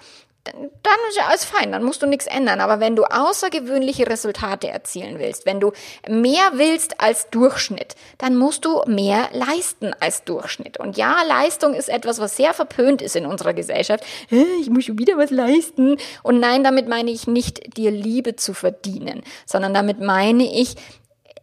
dann 0.46 1.00
ist 1.08 1.18
ja 1.18 1.28
alles 1.28 1.46
fein, 1.46 1.72
dann 1.72 1.84
musst 1.84 2.02
du 2.02 2.06
nichts 2.06 2.28
ändern. 2.28 2.60
Aber 2.60 2.82
wenn 2.82 2.98
du 2.98 3.06
außergewöhnliche 3.06 4.08
Resultate 4.08 4.68
erzielen 4.68 5.18
willst, 5.18 5.46
wenn 5.46 5.62
du 5.62 5.72
mehr 6.08 6.52
willst 6.54 7.00
als 7.00 7.30
Durchschnitt, 7.30 7.96
dann 8.18 8.36
musst 8.36 8.66
du 8.66 8.82
mehr 8.86 9.30
leisten 9.32 9.94
als 10.02 10.26
Durchschnitt. 10.26 10.80
Und 10.80 10.98
ja, 10.98 11.16
Leistung 11.24 11.74
ist 11.74 11.88
etwas, 11.88 12.20
was 12.20 12.36
sehr 12.36 12.54
verpönt 12.54 13.02
ist 13.02 13.16
in 13.16 13.26
unserer 13.26 13.54
Gesellschaft. 13.54 14.04
Ich 14.30 14.70
muss 14.70 14.86
schon 14.86 15.00
wieder 15.00 15.18
was 15.18 15.30
leisten. 15.30 15.98
Und 16.24 16.40
nein, 16.40 16.64
damit 16.64 16.90
meine 16.90 17.12
ich 17.12 17.26
nicht, 17.26 17.78
dir 17.78 17.92
Liebe 17.92 18.36
zu 18.36 18.54
verdienen, 18.54 19.24
sondern 19.46 19.74
damit 19.74 20.02
meine 20.02 20.44
ich, 20.44 20.76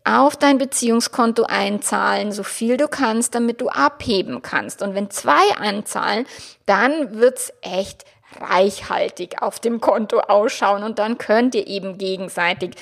auf 0.04 0.36
dein 0.36 0.58
Beziehungskonto 0.58 1.44
einzahlen, 1.44 2.32
so 2.32 2.42
viel 2.42 2.78
du 2.78 2.88
kannst, 2.88 3.34
damit 3.34 3.60
du 3.60 3.68
abheben 3.68 4.40
kannst. 4.42 4.82
Und 4.82 4.94
wenn 4.94 5.10
zwei 5.10 5.54
anzahlen, 5.58 6.26
dann 6.64 7.18
wird's 7.18 7.52
echt 7.60 8.04
reichhaltig 8.38 9.42
auf 9.42 9.60
dem 9.60 9.80
Konto 9.80 10.20
ausschauen 10.20 10.82
und 10.82 10.98
dann 10.98 11.18
könnt 11.18 11.54
ihr 11.54 11.66
eben 11.66 11.98
gegenseitig 11.98 12.76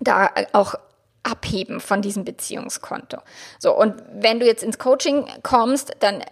da 0.00 0.30
auch 0.52 0.74
abheben 1.22 1.80
von 1.80 2.00
diesem 2.00 2.24
Beziehungskonto. 2.24 3.18
So, 3.58 3.76
und 3.76 3.94
wenn 4.12 4.40
du 4.40 4.46
jetzt 4.46 4.62
ins 4.62 4.78
Coaching 4.78 5.26
kommst, 5.42 5.92
dann 6.00 6.22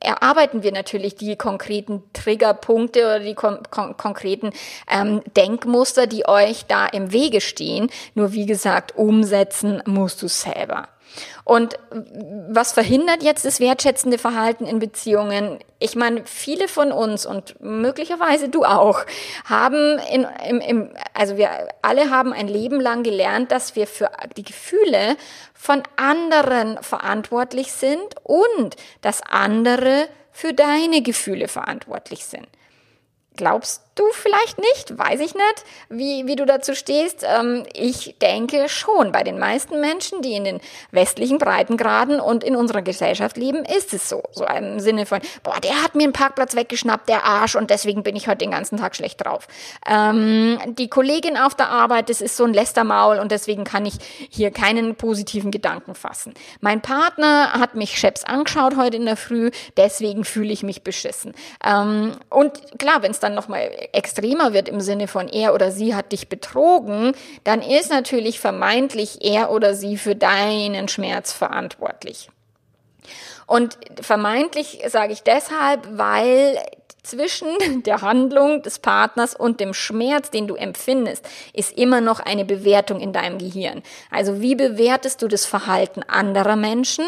erarbeiten 0.00 0.62
wir 0.62 0.72
natürlich 0.72 1.16
die 1.16 1.36
konkreten 1.36 2.02
Triggerpunkte 2.12 3.00
oder 3.00 3.20
die 3.20 3.34
kon 3.34 3.58
kon 3.70 3.96
konkreten 3.96 4.50
ähm, 4.90 5.22
Denkmuster, 5.36 6.06
die 6.06 6.26
euch 6.26 6.66
da 6.66 6.86
im 6.86 7.12
Wege 7.12 7.40
stehen. 7.40 7.90
Nur 8.14 8.32
wie 8.32 8.46
gesagt, 8.46 8.96
umsetzen 8.96 9.82
musst 9.84 10.22
du 10.22 10.28
selber. 10.28 10.88
Und 11.44 11.78
was 12.48 12.72
verhindert 12.72 13.22
jetzt 13.22 13.44
das 13.44 13.60
wertschätzende 13.60 14.18
Verhalten 14.18 14.66
in 14.66 14.78
Beziehungen? 14.78 15.60
Ich 15.78 15.94
meine, 15.94 16.22
viele 16.24 16.68
von 16.68 16.92
uns 16.92 17.24
und 17.24 17.60
möglicherweise 17.60 18.48
du 18.48 18.64
auch 18.64 19.04
haben 19.44 19.98
in, 20.12 20.26
im, 20.48 20.60
im, 20.60 20.90
also 21.14 21.36
wir 21.36 21.68
alle 21.82 22.10
haben 22.10 22.32
ein 22.32 22.48
Leben 22.48 22.80
lang 22.80 23.02
gelernt, 23.02 23.52
dass 23.52 23.76
wir 23.76 23.86
für 23.86 24.10
die 24.36 24.42
Gefühle 24.42 25.16
von 25.54 25.82
anderen 25.96 26.82
verantwortlich 26.82 27.72
sind 27.72 28.16
und 28.22 28.76
dass 29.00 29.22
andere 29.22 30.08
für 30.32 30.52
deine 30.52 31.00
Gefühle 31.02 31.48
verantwortlich 31.48 32.24
sind. 32.24 32.48
Glaubst 33.36 33.85
du 33.96 34.04
vielleicht 34.12 34.58
nicht, 34.58 34.96
weiß 34.96 35.20
ich 35.20 35.34
nicht, 35.34 35.64
wie, 35.88 36.26
wie 36.26 36.36
du 36.36 36.46
dazu 36.46 36.74
stehst. 36.74 37.24
Ähm, 37.24 37.64
ich 37.72 38.16
denke 38.20 38.68
schon, 38.68 39.10
bei 39.10 39.22
den 39.22 39.38
meisten 39.38 39.80
Menschen, 39.80 40.22
die 40.22 40.34
in 40.34 40.44
den 40.44 40.60
westlichen 40.92 41.38
Breitengraden 41.38 42.20
und 42.20 42.44
in 42.44 42.54
unserer 42.54 42.82
Gesellschaft 42.82 43.36
leben, 43.36 43.64
ist 43.64 43.92
es 43.92 44.08
so. 44.08 44.22
So 44.32 44.46
im 44.46 44.80
Sinne 44.80 45.06
von, 45.06 45.20
boah, 45.42 45.60
der 45.60 45.82
hat 45.82 45.94
mir 45.94 46.04
einen 46.04 46.12
Parkplatz 46.12 46.54
weggeschnappt, 46.54 47.08
der 47.08 47.24
Arsch, 47.24 47.56
und 47.56 47.70
deswegen 47.70 48.02
bin 48.02 48.14
ich 48.16 48.28
heute 48.28 48.38
den 48.38 48.50
ganzen 48.50 48.78
Tag 48.78 48.94
schlecht 48.94 49.24
drauf. 49.24 49.48
Ähm, 49.88 50.58
die 50.78 50.88
Kollegin 50.88 51.36
auf 51.36 51.54
der 51.54 51.70
Arbeit, 51.70 52.10
das 52.10 52.20
ist 52.20 52.36
so 52.36 52.44
ein 52.44 52.52
Lästermaul 52.52 53.18
und 53.18 53.32
deswegen 53.32 53.64
kann 53.64 53.86
ich 53.86 53.94
hier 54.30 54.50
keinen 54.50 54.94
positiven 54.94 55.50
Gedanken 55.50 55.94
fassen. 55.94 56.34
Mein 56.60 56.82
Partner 56.82 57.54
hat 57.54 57.74
mich 57.74 57.98
scheps 57.98 58.24
angeschaut 58.24 58.76
heute 58.76 58.96
in 58.96 59.06
der 59.06 59.16
Früh, 59.16 59.50
deswegen 59.76 60.24
fühle 60.24 60.52
ich 60.52 60.62
mich 60.62 60.82
beschissen. 60.82 61.34
Ähm, 61.64 62.12
und 62.28 62.78
klar, 62.78 63.02
wenn 63.02 63.10
es 63.10 63.20
dann 63.20 63.34
nochmal 63.34 63.70
extremer 63.92 64.52
wird 64.52 64.68
im 64.68 64.80
Sinne 64.80 65.08
von 65.08 65.28
er 65.28 65.54
oder 65.54 65.70
sie 65.70 65.94
hat 65.94 66.12
dich 66.12 66.28
betrogen, 66.28 67.12
dann 67.44 67.62
ist 67.62 67.90
natürlich 67.90 68.40
vermeintlich 68.40 69.24
er 69.24 69.50
oder 69.50 69.74
sie 69.74 69.96
für 69.96 70.14
deinen 70.14 70.88
Schmerz 70.88 71.32
verantwortlich. 71.32 72.30
Und 73.46 73.78
vermeintlich 74.00 74.82
sage 74.88 75.12
ich 75.12 75.22
deshalb, 75.22 75.86
weil 75.98 76.58
zwischen 77.06 77.48
der 77.84 78.02
Handlung 78.02 78.62
des 78.62 78.78
Partners 78.78 79.34
und 79.34 79.60
dem 79.60 79.74
Schmerz, 79.74 80.30
den 80.30 80.46
du 80.46 80.54
empfindest, 80.54 81.26
ist 81.52 81.76
immer 81.76 82.00
noch 82.00 82.20
eine 82.20 82.44
Bewertung 82.44 83.00
in 83.00 83.12
deinem 83.12 83.38
Gehirn. 83.38 83.82
Also 84.10 84.40
wie 84.40 84.54
bewertest 84.54 85.22
du 85.22 85.28
das 85.28 85.46
Verhalten 85.46 86.02
anderer 86.02 86.56
Menschen? 86.56 87.04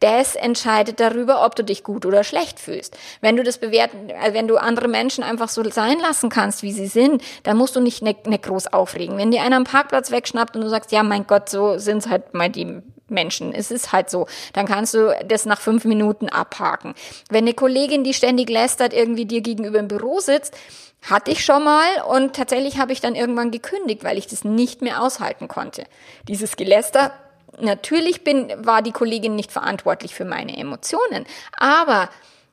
Das 0.00 0.36
entscheidet 0.36 1.00
darüber, 1.00 1.44
ob 1.44 1.56
du 1.56 1.64
dich 1.64 1.82
gut 1.82 2.06
oder 2.06 2.22
schlecht 2.22 2.60
fühlst. 2.60 2.96
Wenn 3.20 3.36
du 3.36 3.42
das 3.42 3.58
bewerten, 3.58 4.10
äh, 4.10 4.32
wenn 4.32 4.46
du 4.46 4.56
andere 4.56 4.88
Menschen 4.88 5.24
einfach 5.24 5.48
so 5.48 5.68
sein 5.68 5.98
lassen 5.98 6.28
kannst, 6.28 6.62
wie 6.62 6.72
sie 6.72 6.86
sind, 6.86 7.22
dann 7.42 7.56
musst 7.56 7.74
du 7.74 7.80
nicht, 7.80 8.02
nicht, 8.02 8.26
nicht 8.26 8.44
groß 8.44 8.68
aufregen. 8.68 9.18
Wenn 9.18 9.30
dir 9.30 9.42
einer 9.42 9.56
am 9.56 9.64
Parkplatz 9.64 10.10
wegschnappt 10.10 10.54
und 10.54 10.62
du 10.62 10.68
sagst, 10.68 10.92
ja, 10.92 11.02
mein 11.02 11.26
Gott, 11.26 11.48
so 11.48 11.78
sind's 11.78 12.08
halt 12.08 12.34
mal 12.34 12.48
die 12.48 12.82
Menschen. 13.10 13.52
Es 13.54 13.70
ist 13.70 13.92
halt 13.92 14.10
so. 14.10 14.26
Dann 14.52 14.66
kannst 14.66 14.94
du 14.94 15.14
das 15.26 15.46
nach 15.46 15.60
fünf 15.60 15.84
Minuten 15.84 16.28
abhaken. 16.28 16.94
Wenn 17.30 17.44
eine 17.44 17.54
Kollegin, 17.54 18.04
die 18.04 18.14
ständig 18.14 18.50
lästert, 18.50 18.92
irgendwie 18.92 19.26
dir 19.26 19.40
gegenüber 19.40 19.78
im 19.78 19.88
Büro 19.88 20.20
sitzt, 20.20 20.56
hatte 21.02 21.30
ich 21.30 21.44
schon 21.44 21.64
mal 21.64 22.02
und 22.08 22.34
tatsächlich 22.34 22.78
habe 22.78 22.92
ich 22.92 23.00
dann 23.00 23.14
irgendwann 23.14 23.50
gekündigt, 23.50 24.02
weil 24.02 24.18
ich 24.18 24.26
das 24.26 24.44
nicht 24.44 24.82
mehr 24.82 25.02
aushalten 25.02 25.48
konnte. 25.48 25.84
Dieses 26.26 26.56
Geläster 26.56 27.12
Natürlich 27.60 28.22
bin, 28.22 28.52
war 28.64 28.82
die 28.82 28.92
Kollegin 28.92 29.34
nicht 29.34 29.50
verantwortlich 29.50 30.14
für 30.14 30.24
meine 30.24 30.56
Emotionen, 30.56 31.26
aber 31.56 32.08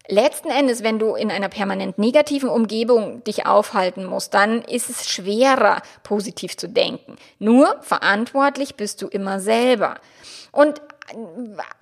Letzten 0.08 0.50
Endes, 0.50 0.84
wenn 0.84 1.00
du 1.00 1.16
in 1.16 1.32
einer 1.32 1.50
permanent 1.50 1.98
negativen 1.98 2.50
Umgebung 2.50 3.24
dich 3.24 3.48
aufhalten 3.48 4.06
musst, 4.06 4.36
dann 4.36 4.62
ist 4.62 4.88
es 4.88 5.10
schwerer, 5.10 5.82
positiv 6.04 6.58
zu 6.58 6.70
denken. 6.70 7.16
Nur 7.40 7.78
verantwortlich 7.82 8.76
bist 8.76 9.02
du 9.02 9.08
immer 9.08 9.40
selber. 9.40 9.96
Und 10.56 10.82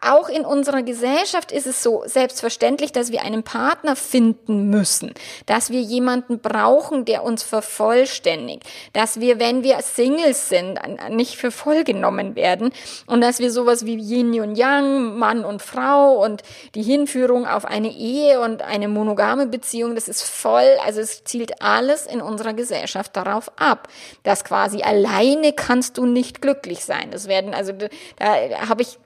auch 0.01 0.27
in 0.27 0.43
unserer 0.43 0.83
Gesellschaft 0.83 1.53
ist 1.53 1.65
es 1.65 1.81
so 1.81 2.03
selbstverständlich, 2.05 2.91
dass 2.91 3.11
wir 3.11 3.21
einen 3.21 3.43
Partner 3.43 3.95
finden 3.95 4.69
müssen, 4.69 5.13
dass 5.45 5.69
wir 5.69 5.79
jemanden 5.79 6.39
brauchen, 6.39 7.05
der 7.05 7.23
uns 7.23 7.41
vervollständigt, 7.41 8.63
dass 8.91 9.21
wir, 9.21 9.39
wenn 9.39 9.63
wir 9.63 9.81
Singles 9.81 10.49
sind, 10.49 10.77
nicht 11.09 11.37
für 11.37 11.51
voll 11.51 11.85
genommen 11.85 12.35
werden 12.35 12.73
und 13.05 13.21
dass 13.21 13.39
wir 13.39 13.49
sowas 13.49 13.85
wie 13.85 13.95
Yin 13.95 14.41
und 14.41 14.55
Yang, 14.55 15.17
Mann 15.17 15.45
und 15.45 15.61
Frau 15.61 16.21
und 16.23 16.43
die 16.75 16.83
Hinführung 16.83 17.47
auf 17.47 17.63
eine 17.63 17.91
Ehe 17.91 18.41
und 18.41 18.61
eine 18.61 18.89
monogame 18.89 19.47
Beziehung, 19.47 19.95
das 19.95 20.09
ist 20.09 20.23
voll, 20.23 20.77
also 20.85 20.99
es 20.99 21.23
zielt 21.23 21.61
alles 21.61 22.07
in 22.07 22.21
unserer 22.21 22.53
Gesellschaft 22.53 23.15
darauf 23.15 23.51
ab, 23.57 23.87
dass 24.23 24.43
quasi 24.43 24.81
alleine 24.81 25.53
kannst 25.53 25.97
du 25.97 26.05
nicht 26.05 26.41
glücklich 26.41 26.83
sein. 26.83 27.09
Das 27.11 27.27
werden, 27.29 27.53
also 27.53 27.71
da 28.17 28.67
habe 28.67 28.81
ich 28.81 28.97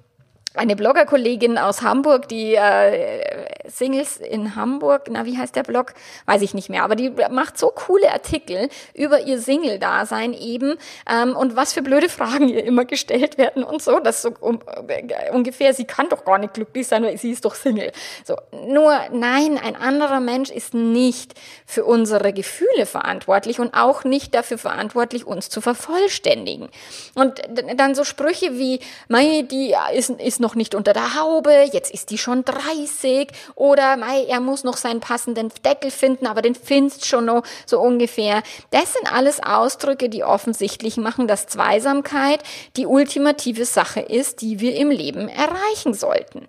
eine 0.58 0.76
Bloggerkollegin 0.76 1.58
aus 1.58 1.82
Hamburg, 1.82 2.28
die 2.28 2.56
äh, 2.56 3.48
Singles 3.70 4.18
in 4.18 4.56
Hamburg, 4.56 5.08
na 5.10 5.26
wie 5.26 5.38
heißt 5.38 5.56
der 5.56 5.64
Blog? 5.64 5.94
Weiß 6.26 6.42
ich 6.42 6.54
nicht 6.54 6.70
mehr, 6.70 6.84
aber 6.84 6.96
die 6.96 7.14
macht 7.30 7.58
so 7.58 7.68
coole 7.68 8.12
Artikel 8.12 8.70
über 8.94 9.22
ihr 9.22 9.40
Single-Dasein 9.40 10.34
eben 10.34 10.76
ähm, 11.10 11.36
und 11.36 11.56
was 11.56 11.74
für 11.74 11.82
blöde 11.82 12.10
Fragen 12.10 12.50
ihr 12.50 12.64
immer 12.64 12.86
gestellt 12.86 13.38
werden 13.38 13.64
und 13.64 13.82
so, 13.82 14.00
dass 14.00 14.22
so 14.22 14.32
um, 14.40 14.60
äh, 14.88 15.32
ungefähr, 15.32 15.74
sie 15.74 15.86
kann 15.86 16.10
doch 16.10 16.26
gar 16.26 16.38
nicht 16.38 16.54
glücklich 16.54 16.88
sein, 16.88 17.04
weil 17.04 17.18
sie 17.18 17.32
ist 17.32 17.46
doch 17.46 17.56
Single. 17.56 17.92
So, 18.24 18.36
nur 18.68 18.98
nein, 19.12 19.60
ein 19.64 19.76
anderer 19.76 20.20
Mensch 20.20 20.50
ist 20.50 20.74
nicht 20.74 21.34
für 21.66 21.86
unsere 21.86 22.34
Gefühle 22.34 22.86
verantwortlich 22.86 23.60
und 23.60 23.74
auch 23.74 24.04
nicht 24.04 24.34
dafür 24.34 24.58
verantwortlich, 24.58 25.26
uns 25.26 25.50
zu 25.50 25.62
vervollständigen. 25.62 26.70
Und 27.16 27.42
dann 27.76 27.96
so 27.96 28.04
Sprüche 28.04 28.58
wie, 28.58 28.80
mei, 29.08 29.44
die 29.50 29.76
ist, 29.94 30.10
ist 30.10 30.40
noch 30.40 30.47
nicht 30.56 30.76
unter 30.76 30.94
der 30.94 31.20
Haube, 31.20 31.52
jetzt 31.72 31.92
ist 31.92 32.10
die 32.10 32.18
schon 32.18 32.44
30 32.46 33.30
oder 33.56 33.98
mei, 33.98 34.26
er 34.28 34.40
muss 34.40 34.64
noch 34.64 34.78
seinen 34.78 35.00
passenden 35.00 35.52
Deckel 35.66 35.92
finden, 35.92 36.28
aber 36.28 36.42
den 36.42 36.56
findest 36.56 37.06
schon 37.06 37.26
noch 37.26 37.44
so 37.66 37.80
ungefähr. 37.80 38.44
Das 38.72 38.94
sind 38.94 39.12
alles 39.12 39.42
Ausdrücke, 39.42 40.10
die 40.10 40.24
offensichtlich 40.24 40.98
machen, 40.98 41.28
dass 41.28 41.48
Zweisamkeit 41.48 42.42
die 42.76 42.86
ultimative 42.86 43.66
Sache 43.66 44.02
ist, 44.02 44.42
die 44.42 44.60
wir 44.60 44.76
im 44.76 44.92
Leben 44.92 45.30
erreichen 45.30 45.94
sollten. 45.94 46.48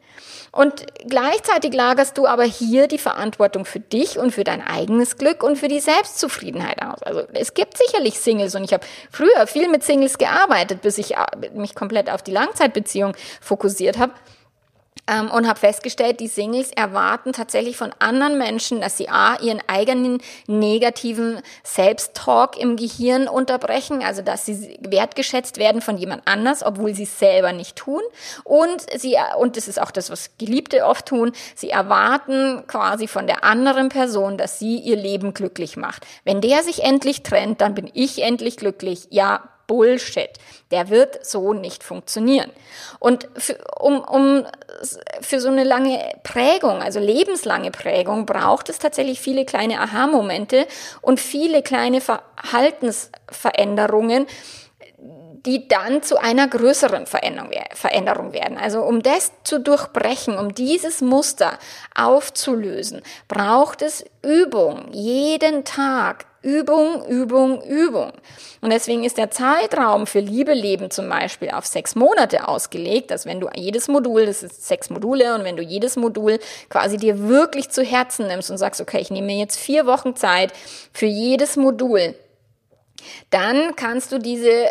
Und 0.53 0.87
gleichzeitig 1.07 1.75
lagerst 1.75 2.17
du 2.17 2.27
aber 2.27 2.45
hier 2.45 2.89
die 2.89 2.99
Verantwortung 2.99 3.65
für 3.65 3.81
dich 3.81 4.19
und 4.19 4.33
für 4.33 4.45
dein 4.45 4.67
eigenes 4.67 5.17
Glück 5.19 5.43
und 5.43 5.57
für 5.57 5.69
die 5.69 5.81
Selbstzufriedenheit 5.81 6.83
aus. 6.83 7.03
Also 7.03 7.23
es 7.33 7.55
gibt 7.55 7.77
sicherlich 7.77 8.19
Singles 8.19 8.55
und 8.55 8.65
ich 8.65 8.73
habe 8.73 8.87
früher 9.11 9.47
viel 9.47 9.69
mit 9.69 9.85
Singles 9.85 10.19
gearbeitet, 10.19 10.83
bis 10.83 10.99
ich 10.99 11.15
mich 11.55 11.75
komplett 11.75 12.11
auf 12.11 12.23
die 12.23 12.33
Langzeitbeziehung 12.33 13.15
fokussiert 13.41 13.99
habe 13.99 14.13
ähm, 15.09 15.31
und 15.31 15.49
habe 15.49 15.59
festgestellt, 15.59 16.21
die 16.21 16.29
Singles 16.29 16.71
erwarten 16.73 17.33
tatsächlich 17.33 17.77
von 17.77 17.91
anderen 17.99 18.39
Menschen, 18.39 18.81
dass 18.81 18.97
sie 18.97 19.09
a 19.09 19.37
ihren 19.41 19.61
eigenen 19.67 20.21
negativen 20.47 21.41
Selbsttalk 21.65 22.57
im 22.57 22.77
Gehirn 22.77 23.27
unterbrechen, 23.27 24.03
also 24.03 24.23
dass 24.23 24.47
sie 24.47 24.79
wertgeschätzt 24.83 25.59
werden 25.59 25.81
von 25.81 25.97
jemand 25.97 26.23
anders, 26.27 26.63
obwohl 26.63 26.95
sie 26.95 27.05
es 27.05 27.19
selber 27.19 27.53
nicht 27.53 27.77
tun. 27.77 28.03
Und 28.45 28.87
sie 28.97 29.17
und 29.39 29.57
das 29.57 29.69
ist 29.69 29.81
auch 29.81 29.91
das, 29.91 30.11
was 30.11 30.31
Geliebte 30.39 30.85
oft 30.85 31.07
tun. 31.07 31.33
Sie 31.55 31.71
erwarten 31.71 32.65
quasi 32.67 33.09
von 33.09 33.27
der 33.27 33.45
anderen 33.45 33.89
Person, 33.89 34.37
dass 34.37 34.59
sie 34.59 34.79
ihr 34.79 34.97
Leben 34.97 35.35
glücklich 35.35 35.77
macht. 35.77 36.07
Wenn 36.25 36.41
der 36.41 36.63
sich 36.63 36.85
endlich 36.85 37.23
trennt, 37.23 37.61
dann 37.61 37.75
bin 37.75 37.91
ich 37.95 38.23
endlich 38.23 38.57
glücklich. 38.57 39.07
Ja, 39.11 39.49
Bullshit. 39.69 40.31
Der 40.73 40.91
wird 40.91 41.25
so 41.25 41.55
nicht 41.55 41.85
funktionieren. 41.85 42.51
Und 42.99 43.29
für, 43.37 43.57
um, 43.79 44.01
um, 44.01 44.45
für 45.21 45.39
so 45.39 45.49
eine 45.49 45.63
lange 45.63 46.01
Prägung, 46.25 46.83
also 46.83 46.99
lebenslange 46.99 47.71
Prägung, 47.71 48.27
braucht 48.27 48.69
es 48.69 48.81
tatsächlich 48.81 49.21
viele 49.21 49.45
kleine 49.45 49.81
Aha-Momente 49.81 50.67
und 51.01 51.21
viele 51.21 51.63
kleine 51.63 52.01
Verhaltensveränderungen, 52.01 54.27
die 55.47 55.69
dann 55.69 56.03
zu 56.03 56.19
einer 56.19 56.49
größeren 56.49 57.07
Veränderung 57.07 58.33
werden. 58.33 58.59
Also 58.59 58.83
um 58.83 59.03
das 59.03 59.33
zu 59.45 59.61
durchbrechen, 59.61 60.39
um 60.39 60.55
dieses 60.55 61.01
Muster 61.01 61.59
aufzulösen, 61.95 63.03
braucht 63.29 63.83
es 63.83 64.05
Übung, 64.23 64.89
jeden 64.93 65.65
Tag, 65.65 66.27
Übung, 66.43 67.05
Übung, 67.07 67.63
Übung. 67.63 68.13
Und 68.61 68.71
deswegen 68.73 69.05
ist 69.05 69.19
der 69.19 69.31
Zeitraum 69.31 70.07
für 70.07 70.21
Liebe 70.21 70.55
leben 70.55 70.91
zum 70.91 71.09
Beispiel 71.09 71.51
auf 71.51 71.67
sechs 71.67 71.97
Monate 71.97 72.47
ausgelegt, 72.47 73.11
dass 73.11 73.27
wenn 73.27 73.41
du 73.41 73.49
jedes 73.55 73.89
Modul, 73.89 74.27
das 74.27 74.43
ist 74.43 74.67
sechs 74.67 74.89
Module, 74.89 75.35
und 75.35 75.45
wenn 75.45 75.57
du 75.57 75.63
jedes 75.63 75.97
Modul 75.97 76.39
quasi 76.69 76.97
dir 76.97 77.29
wirklich 77.29 77.71
zu 77.71 77.83
Herzen 77.83 78.29
nimmst 78.29 78.51
und 78.51 78.59
sagst, 78.59 78.81
okay, 78.81 79.01
ich 79.01 79.11
nehme 79.11 79.27
mir 79.27 79.39
jetzt 79.39 79.59
vier 79.59 79.87
Wochen 79.87 80.15
Zeit 80.15 80.53
für 80.93 81.07
jedes 81.07 81.57
Modul, 81.57 82.15
dann 83.31 83.77
kannst 83.77 84.13
du 84.13 84.19
diese 84.19 84.67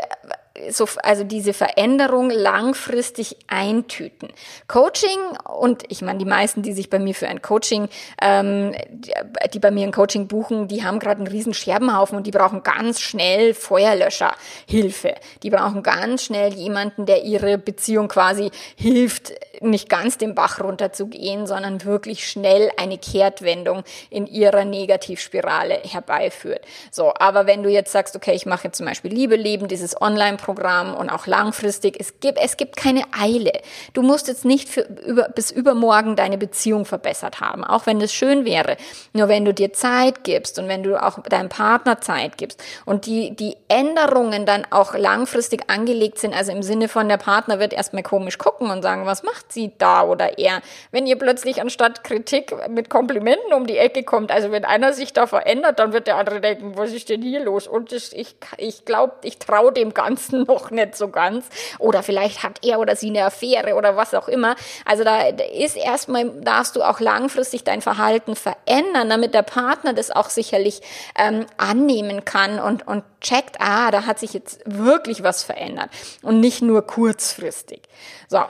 so, 0.69 0.87
also 1.03 1.23
diese 1.23 1.53
Veränderung 1.53 2.29
langfristig 2.29 3.37
eintüten. 3.47 4.29
Coaching 4.67 5.19
und 5.43 5.83
ich 5.89 6.01
meine, 6.01 6.19
die 6.19 6.25
meisten, 6.25 6.61
die 6.61 6.73
sich 6.73 6.89
bei 6.89 6.99
mir 6.99 7.13
für 7.13 7.27
ein 7.27 7.41
Coaching, 7.41 7.89
ähm, 8.21 8.73
die, 8.89 9.13
die 9.53 9.59
bei 9.59 9.71
mir 9.71 9.85
ein 9.85 9.91
Coaching 9.91 10.27
buchen, 10.27 10.67
die 10.67 10.83
haben 10.83 10.99
gerade 10.99 11.19
einen 11.19 11.27
riesen 11.27 11.53
Scherbenhaufen 11.53 12.17
und 12.17 12.27
die 12.27 12.31
brauchen 12.31 12.63
ganz 12.63 12.99
schnell 12.99 13.53
Feuerlöscherhilfe. 13.53 15.15
Die 15.43 15.49
brauchen 15.49 15.83
ganz 15.83 16.23
schnell 16.23 16.53
jemanden, 16.53 17.05
der 17.05 17.23
ihre 17.23 17.57
Beziehung 17.57 18.07
quasi 18.07 18.51
hilft, 18.75 19.33
nicht 19.61 19.89
ganz 19.89 20.17
den 20.17 20.35
Bach 20.35 20.61
runterzugehen, 20.61 21.47
sondern 21.47 21.83
wirklich 21.83 22.27
schnell 22.27 22.71
eine 22.77 22.97
Kehrtwendung 22.97 23.83
in 24.09 24.27
ihrer 24.27 24.65
Negativspirale 24.65 25.79
herbeiführt. 25.83 26.61
So, 26.91 27.13
aber 27.17 27.47
wenn 27.47 27.63
du 27.63 27.69
jetzt 27.69 27.91
sagst, 27.91 28.15
okay, 28.15 28.33
ich 28.33 28.45
mache 28.45 28.65
jetzt 28.65 28.77
zum 28.77 28.85
Beispiel 28.85 29.11
Liebe 29.11 29.35
leben, 29.35 29.67
dieses 29.67 29.99
Online 30.01 30.37
Mentoring-Programm 30.47 30.95
und 30.95 31.09
auch 31.09 31.27
langfristig. 31.27 31.97
Es 31.99 32.19
gibt, 32.19 32.39
es 32.39 32.57
gibt 32.57 32.75
keine 32.75 33.03
Eile. 33.17 33.51
Du 33.93 34.01
musst 34.01 34.27
jetzt 34.27 34.45
nicht 34.45 34.69
für 34.69 34.81
über, 35.05 35.29
bis 35.29 35.51
übermorgen 35.51 36.15
deine 36.15 36.37
Beziehung 36.37 36.85
verbessert 36.85 37.41
haben, 37.41 37.63
auch 37.63 37.85
wenn 37.85 37.99
das 37.99 38.13
schön 38.13 38.45
wäre. 38.45 38.77
Nur 39.13 39.27
wenn 39.27 39.45
du 39.45 39.53
dir 39.53 39.73
Zeit 39.73 40.23
gibst 40.23 40.59
und 40.59 40.67
wenn 40.67 40.83
du 40.83 41.01
auch 41.01 41.19
deinem 41.23 41.49
Partner 41.49 42.01
Zeit 42.01 42.37
gibst 42.37 42.63
und 42.85 43.05
die, 43.05 43.35
die 43.35 43.55
Änderungen 43.67 44.45
dann 44.45 44.65
auch 44.69 44.95
langfristig 44.95 45.69
angelegt 45.69 46.19
sind, 46.19 46.33
also 46.35 46.51
im 46.51 46.63
Sinne 46.63 46.87
von 46.87 47.09
der 47.09 47.17
Partner 47.17 47.59
wird 47.59 47.73
erstmal 47.73 48.03
komisch 48.03 48.37
gucken 48.37 48.69
und 48.69 48.81
sagen, 48.81 49.05
was 49.05 49.23
macht 49.23 49.51
sie 49.51 49.71
da 49.77 50.03
oder 50.03 50.37
er? 50.37 50.61
Wenn 50.91 51.07
ihr 51.07 51.17
plötzlich 51.17 51.61
anstatt 51.61 52.03
Kritik 52.03 52.55
mit 52.69 52.89
Komplimenten 52.89 53.53
um 53.53 53.67
die 53.67 53.77
Ecke 53.77 54.03
kommt, 54.03 54.31
also 54.31 54.51
wenn 54.51 54.65
einer 54.65 54.93
sich 54.93 55.13
da 55.13 55.27
verändert, 55.27 55.79
dann 55.79 55.93
wird 55.93 56.07
der 56.07 56.17
andere 56.17 56.41
denken, 56.41 56.77
was 56.77 56.93
ist 56.93 57.09
denn 57.09 57.21
hier 57.21 57.43
los? 57.43 57.67
Und 57.67 57.91
ich, 57.91 58.35
ich 58.57 58.85
glaube, 58.85 59.13
ich 59.23 59.39
traue 59.39 59.71
dem 59.71 59.93
Ganzen 59.93 60.36
noch 60.47 60.71
nicht 60.71 60.95
so 60.95 61.09
ganz. 61.09 61.45
Oder 61.79 62.03
vielleicht 62.03 62.43
hat 62.43 62.59
er 62.63 62.79
oder 62.79 62.95
sie 62.95 63.09
eine 63.09 63.25
Affäre 63.25 63.75
oder 63.75 63.95
was 63.95 64.13
auch 64.13 64.27
immer. 64.27 64.55
Also 64.85 65.03
da 65.03 65.21
ist 65.27 65.77
erstmal, 65.77 66.29
darfst 66.41 66.75
du 66.75 66.83
auch 66.83 66.99
langfristig 66.99 67.63
dein 67.63 67.81
Verhalten 67.81 68.35
verändern, 68.35 69.09
damit 69.09 69.33
der 69.33 69.43
Partner 69.43 69.93
das 69.93 70.11
auch 70.11 70.29
sicherlich 70.29 70.81
ähm, 71.17 71.45
annehmen 71.57 72.25
kann 72.25 72.59
und, 72.59 72.87
und 72.87 73.03
checkt, 73.21 73.57
ah, 73.59 73.91
da 73.91 74.05
hat 74.05 74.19
sich 74.19 74.33
jetzt 74.33 74.61
wirklich 74.65 75.23
was 75.23 75.43
verändert 75.43 75.89
und 76.21 76.39
nicht 76.39 76.61
nur 76.61 76.85
kurzfristig. 76.85 77.81
So, 78.27 78.41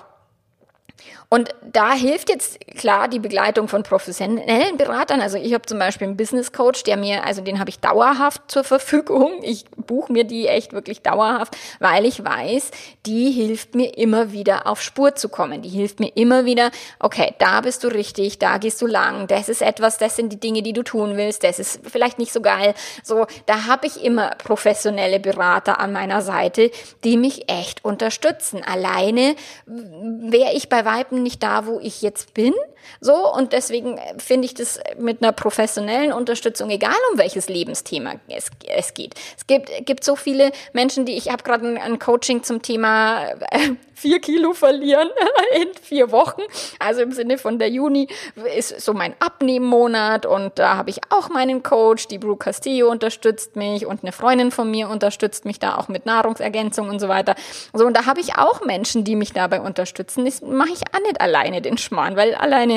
und 1.29 1.49
da 1.61 1.91
hilft 1.91 2.29
jetzt 2.29 2.59
klar 2.77 3.09
die 3.09 3.19
Begleitung 3.19 3.67
von 3.67 3.83
professionellen 3.83 4.77
Beratern. 4.77 5.19
Also 5.19 5.37
ich 5.37 5.53
habe 5.53 5.65
zum 5.65 5.77
Beispiel 5.77 6.07
einen 6.07 6.15
Business 6.15 6.53
Coach, 6.53 6.83
der 6.83 6.95
mir, 6.95 7.25
also 7.25 7.41
den 7.41 7.59
habe 7.59 7.69
ich 7.69 7.79
dauerhaft 7.79 8.43
zur 8.47 8.63
Verfügung. 8.63 9.39
Ich 9.41 9.65
buche 9.75 10.11
mir 10.13 10.23
die 10.23 10.47
echt 10.47 10.71
wirklich 10.71 11.01
dauerhaft, 11.01 11.57
weil 11.79 12.05
ich 12.05 12.23
weiß, 12.23 12.71
die 13.05 13.31
hilft 13.31 13.75
mir 13.75 13.97
immer 13.97 14.31
wieder 14.31 14.67
auf 14.67 14.81
Spur 14.81 15.15
zu 15.15 15.27
kommen. 15.27 15.61
Die 15.61 15.69
hilft 15.69 15.99
mir 15.99 16.15
immer 16.15 16.45
wieder, 16.45 16.71
okay, 16.99 17.33
da 17.39 17.59
bist 17.59 17.83
du 17.83 17.89
richtig, 17.89 18.39
da 18.39 18.57
gehst 18.57 18.81
du 18.81 18.87
lang, 18.87 19.27
das 19.27 19.49
ist 19.49 19.61
etwas, 19.61 19.97
das 19.97 20.15
sind 20.15 20.31
die 20.31 20.39
Dinge, 20.39 20.61
die 20.61 20.73
du 20.73 20.83
tun 20.83 21.17
willst, 21.17 21.43
das 21.43 21.59
ist 21.59 21.81
vielleicht 21.83 22.19
nicht 22.19 22.31
so 22.31 22.39
geil. 22.39 22.73
So, 23.03 23.27
da 23.45 23.65
habe 23.65 23.87
ich 23.87 24.01
immer 24.01 24.29
professionelle 24.37 25.19
Berater 25.19 25.81
an 25.81 25.91
meiner 25.91 26.21
Seite, 26.21 26.71
die 27.03 27.17
mich 27.17 27.49
echt 27.49 27.83
unterstützen. 27.83 28.63
Alleine 28.63 29.35
wäre 29.65 30.53
ich 30.53 30.69
bei 30.69 30.85
Weitem 30.85 31.16
nicht 31.23 31.43
da, 31.43 31.65
wo 31.65 31.79
ich 31.79 32.01
jetzt 32.01 32.33
bin. 32.33 32.53
So, 32.99 33.33
und 33.33 33.53
deswegen 33.53 33.99
finde 34.17 34.45
ich 34.45 34.53
das 34.53 34.79
mit 34.97 35.21
einer 35.21 35.31
professionellen 35.31 36.11
Unterstützung, 36.13 36.69
egal 36.69 36.95
um 37.11 37.19
welches 37.19 37.49
Lebensthema 37.49 38.15
es, 38.27 38.49
es 38.67 38.93
geht. 38.93 39.15
Es 39.37 39.47
gibt, 39.47 39.69
gibt 39.85 40.03
so 40.03 40.15
viele 40.15 40.51
Menschen, 40.73 41.05
die, 41.05 41.13
ich 41.13 41.29
habe 41.29 41.43
gerade 41.43 41.67
ein, 41.67 41.77
ein, 41.77 41.99
Coaching 41.99 42.43
zum 42.43 42.61
Thema 42.61 43.29
äh, 43.51 43.71
vier 43.93 44.19
Kilo 44.19 44.53
verlieren 44.53 45.09
in 45.55 45.69
vier 45.81 46.11
Wochen. 46.11 46.41
Also 46.79 47.01
im 47.01 47.11
Sinne 47.11 47.37
von 47.37 47.59
der 47.59 47.69
Juni 47.69 48.07
ist 48.55 48.81
so 48.81 48.93
mein 48.93 49.15
Abnehmmonat 49.19 50.25
und 50.25 50.59
da 50.59 50.77
habe 50.77 50.89
ich 50.89 50.99
auch 51.09 51.29
meinen 51.29 51.63
Coach, 51.63 52.07
die 52.07 52.17
Brooke 52.17 52.45
Castillo 52.45 52.89
unterstützt 52.89 53.55
mich 53.55 53.85
und 53.85 54.03
eine 54.03 54.11
Freundin 54.11 54.51
von 54.51 54.69
mir 54.69 54.89
unterstützt 54.89 55.45
mich 55.45 55.59
da 55.59 55.77
auch 55.77 55.87
mit 55.87 56.05
Nahrungsergänzung 56.05 56.89
und 56.89 56.99
so 56.99 57.07
weiter. 57.07 57.35
So, 57.73 57.85
und 57.85 57.95
da 57.95 58.05
habe 58.05 58.19
ich 58.21 58.37
auch 58.37 58.63
Menschen, 58.63 59.03
die 59.03 59.15
mich 59.15 59.33
dabei 59.33 59.61
unterstützen. 59.61 60.25
Das 60.25 60.41
mache 60.41 60.69
ich 60.69 60.81
auch 60.93 61.01
nicht 61.01 61.19
alleine 61.21 61.61
den 61.61 61.77
Schmarrn, 61.77 62.15
weil 62.15 62.35
alleine 62.35 62.76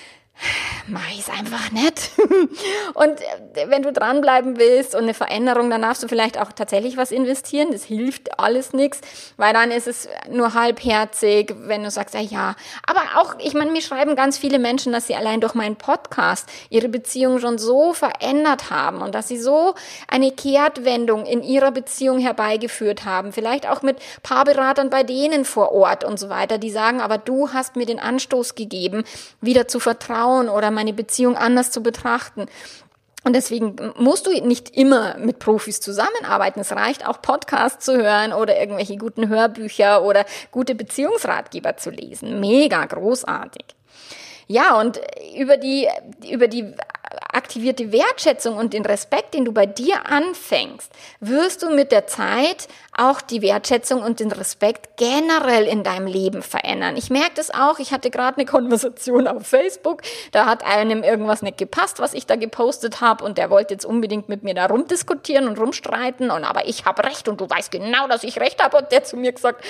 mach 0.87 1.09
es 1.17 1.29
einfach 1.29 1.71
nicht. 1.71 2.11
und 2.93 3.21
äh, 3.55 3.69
wenn 3.69 3.83
du 3.83 3.91
dranbleiben 3.91 4.57
willst 4.57 4.95
und 4.95 5.03
eine 5.03 5.13
Veränderung, 5.13 5.69
dann 5.69 5.81
darfst 5.81 6.03
du 6.03 6.07
vielleicht 6.07 6.39
auch 6.39 6.51
tatsächlich 6.51 6.97
was 6.97 7.11
investieren. 7.11 7.71
Das 7.71 7.83
hilft 7.83 8.39
alles 8.39 8.73
nichts, 8.73 9.01
weil 9.37 9.53
dann 9.53 9.71
ist 9.71 9.87
es 9.87 10.07
nur 10.29 10.53
halbherzig, 10.53 11.53
wenn 11.57 11.83
du 11.83 11.91
sagst, 11.91 12.15
ja, 12.15 12.21
ja. 12.21 12.55
Aber 12.85 13.01
auch, 13.17 13.35
ich 13.39 13.53
meine, 13.53 13.71
mir 13.71 13.81
schreiben 13.81 14.15
ganz 14.15 14.37
viele 14.37 14.59
Menschen, 14.59 14.91
dass 14.91 15.07
sie 15.07 15.15
allein 15.15 15.41
durch 15.41 15.53
meinen 15.53 15.75
Podcast 15.75 16.49
ihre 16.69 16.89
Beziehung 16.89 17.39
schon 17.39 17.57
so 17.57 17.93
verändert 17.93 18.69
haben 18.69 19.01
und 19.01 19.15
dass 19.15 19.27
sie 19.27 19.37
so 19.39 19.75
eine 20.07 20.31
Kehrtwendung 20.31 21.25
in 21.25 21.43
ihrer 21.43 21.71
Beziehung 21.71 22.19
herbeigeführt 22.19 23.05
haben. 23.05 23.31
Vielleicht 23.33 23.67
auch 23.67 23.81
mit 23.81 23.97
Paarberatern 24.23 24.89
bei 24.89 25.03
denen 25.03 25.45
vor 25.45 25.71
Ort 25.71 26.03
und 26.03 26.19
so 26.19 26.29
weiter, 26.29 26.57
die 26.57 26.71
sagen, 26.71 27.01
aber 27.01 27.17
du 27.17 27.53
hast 27.53 27.75
mir 27.75 27.85
den 27.85 27.99
Anstoß 27.99 28.55
gegeben, 28.55 29.03
wieder 29.41 29.67
zu 29.67 29.79
vertrauen 29.79 30.30
schauen 30.31 30.49
oder 30.49 30.71
meine 30.71 30.93
Beziehung 30.93 31.35
anders 31.35 31.71
zu 31.71 31.81
betrachten. 31.81 32.45
Und 33.23 33.33
deswegen 33.35 33.75
musst 33.97 34.25
du 34.25 34.31
nicht 34.31 34.75
immer 34.75 35.15
mit 35.17 35.37
Profis 35.37 35.79
zusammenarbeiten. 35.79 36.59
Es 36.59 36.71
reicht 36.71 37.07
auch 37.07 37.21
Podcasts 37.21 37.85
zu 37.85 37.95
hören 37.95 38.33
oder 38.33 38.59
irgendwelche 38.59 38.97
guten 38.97 39.29
Hörbücher 39.29 40.03
oder 40.03 40.25
gute 40.51 40.73
Beziehungsratgeber 40.73 41.77
zu 41.77 41.91
lesen. 41.91 42.39
Mega 42.39 42.83
großartig. 42.83 43.65
Ja, 44.51 44.77
und 44.77 44.99
über 45.39 45.55
die, 45.55 45.87
über 46.29 46.49
die 46.49 46.75
aktivierte 47.31 47.93
Wertschätzung 47.93 48.57
und 48.57 48.73
den 48.73 48.83
Respekt, 48.83 49.33
den 49.33 49.45
du 49.45 49.53
bei 49.53 49.65
dir 49.65 50.05
anfängst, 50.07 50.91
wirst 51.21 51.63
du 51.63 51.69
mit 51.69 51.93
der 51.93 52.05
Zeit 52.05 52.67
auch 52.91 53.21
die 53.21 53.41
Wertschätzung 53.41 54.01
und 54.01 54.19
den 54.19 54.29
Respekt 54.29 54.97
generell 54.97 55.67
in 55.67 55.83
deinem 55.83 56.05
Leben 56.05 56.41
verändern. 56.41 56.97
Ich 56.97 57.09
merke 57.09 57.31
das 57.35 57.49
auch. 57.49 57.79
Ich 57.79 57.93
hatte 57.93 58.09
gerade 58.09 58.39
eine 58.39 58.45
Konversation 58.45 59.25
auf 59.25 59.47
Facebook. 59.47 60.01
Da 60.33 60.47
hat 60.47 60.65
einem 60.65 61.01
irgendwas 61.01 61.41
nicht 61.43 61.57
gepasst, 61.57 62.01
was 62.01 62.13
ich 62.13 62.25
da 62.25 62.35
gepostet 62.35 62.99
habe 62.99 63.23
und 63.23 63.37
der 63.37 63.49
wollte 63.49 63.73
jetzt 63.73 63.85
unbedingt 63.85 64.27
mit 64.27 64.43
mir 64.43 64.53
da 64.53 64.65
rumdiskutieren 64.65 65.47
und 65.47 65.57
rumstreiten 65.61 66.29
und 66.29 66.43
aber 66.43 66.67
ich 66.67 66.83
habe 66.83 67.05
recht 67.05 67.29
und 67.29 67.39
du 67.39 67.49
weißt 67.49 67.71
genau, 67.71 68.09
dass 68.09 68.25
ich 68.25 68.37
recht 68.37 68.61
habe 68.61 68.79
und 68.79 68.91
der 68.91 69.05
zu 69.05 69.15
mir 69.15 69.31
gesagt 69.31 69.63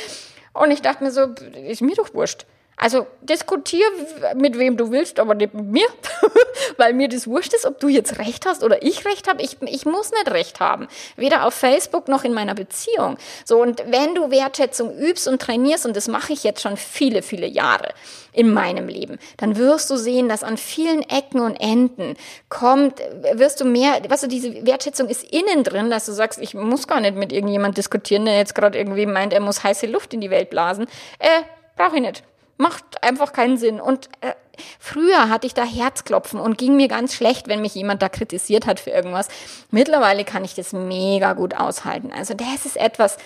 und 0.53 0.71
ich 0.71 0.81
dachte 0.81 1.03
mir 1.03 1.11
so, 1.11 1.27
ist 1.67 1.83
mir 1.83 1.95
doch 1.95 2.15
wurscht. 2.15 2.47
Also 2.81 3.05
diskutier 3.21 3.85
mit 4.33 4.57
wem 4.57 4.75
du 4.75 4.89
willst, 4.89 5.19
aber 5.19 5.35
nicht 5.35 5.53
mit 5.53 5.65
mir, 5.65 5.85
weil 6.77 6.95
mir 6.95 7.07
das 7.07 7.27
wurscht 7.27 7.53
ist, 7.53 7.67
ob 7.67 7.79
du 7.79 7.89
jetzt 7.89 8.17
recht 8.17 8.47
hast 8.47 8.63
oder 8.63 8.81
ich 8.81 9.05
recht 9.05 9.29
habe. 9.29 9.43
Ich, 9.43 9.57
ich 9.61 9.85
muss 9.85 10.09
nicht 10.09 10.31
recht 10.31 10.59
haben, 10.59 10.87
weder 11.15 11.45
auf 11.45 11.53
Facebook 11.53 12.07
noch 12.07 12.23
in 12.23 12.33
meiner 12.33 12.55
Beziehung. 12.55 13.17
So 13.45 13.61
und 13.61 13.83
wenn 13.85 14.15
du 14.15 14.31
Wertschätzung 14.31 14.97
übst 14.97 15.27
und 15.27 15.39
trainierst 15.39 15.85
und 15.85 15.95
das 15.95 16.07
mache 16.07 16.33
ich 16.33 16.43
jetzt 16.43 16.61
schon 16.61 16.75
viele, 16.75 17.21
viele 17.21 17.45
Jahre 17.45 17.93
in 18.33 18.51
meinem 18.51 18.87
Leben, 18.87 19.19
dann 19.37 19.57
wirst 19.57 19.91
du 19.91 19.95
sehen, 19.95 20.27
dass 20.27 20.41
an 20.41 20.57
vielen 20.57 21.03
Ecken 21.07 21.41
und 21.41 21.57
Enden 21.57 22.17
kommt, 22.49 22.99
wirst 23.33 23.61
du 23.61 23.65
mehr, 23.65 24.01
weißt 24.09 24.23
du, 24.23 24.27
diese 24.27 24.65
Wertschätzung 24.65 25.07
ist 25.07 25.23
innen 25.31 25.63
drin, 25.63 25.91
dass 25.91 26.07
du 26.07 26.13
sagst, 26.13 26.41
ich 26.41 26.55
muss 26.55 26.87
gar 26.87 26.99
nicht 26.99 27.15
mit 27.15 27.31
irgendjemand 27.31 27.77
diskutieren, 27.77 28.25
der 28.25 28.37
jetzt 28.37 28.55
gerade 28.55 28.79
irgendwie 28.79 29.05
meint, 29.05 29.33
er 29.33 29.39
muss 29.39 29.63
heiße 29.63 29.85
Luft 29.85 30.15
in 30.15 30.21
die 30.21 30.31
Welt 30.31 30.49
blasen. 30.49 30.87
Äh, 31.19 31.43
brauche 31.77 31.97
ich 31.97 32.01
nicht. 32.01 32.23
Macht 32.61 33.03
einfach 33.03 33.33
keinen 33.33 33.57
Sinn. 33.57 33.81
Und 33.81 34.07
äh, 34.21 34.33
früher 34.79 35.29
hatte 35.29 35.47
ich 35.47 35.55
da 35.55 35.63
Herzklopfen 35.63 36.39
und 36.39 36.59
ging 36.59 36.75
mir 36.75 36.87
ganz 36.87 37.15
schlecht, 37.15 37.47
wenn 37.47 37.61
mich 37.61 37.73
jemand 37.73 38.03
da 38.03 38.09
kritisiert 38.09 38.67
hat 38.67 38.79
für 38.79 38.91
irgendwas. 38.91 39.29
Mittlerweile 39.71 40.23
kann 40.25 40.43
ich 40.43 40.53
das 40.53 40.71
mega 40.71 41.33
gut 41.33 41.55
aushalten. 41.55 42.11
Also 42.15 42.35
das 42.35 42.65
ist 42.67 42.77
etwas, 42.77 43.17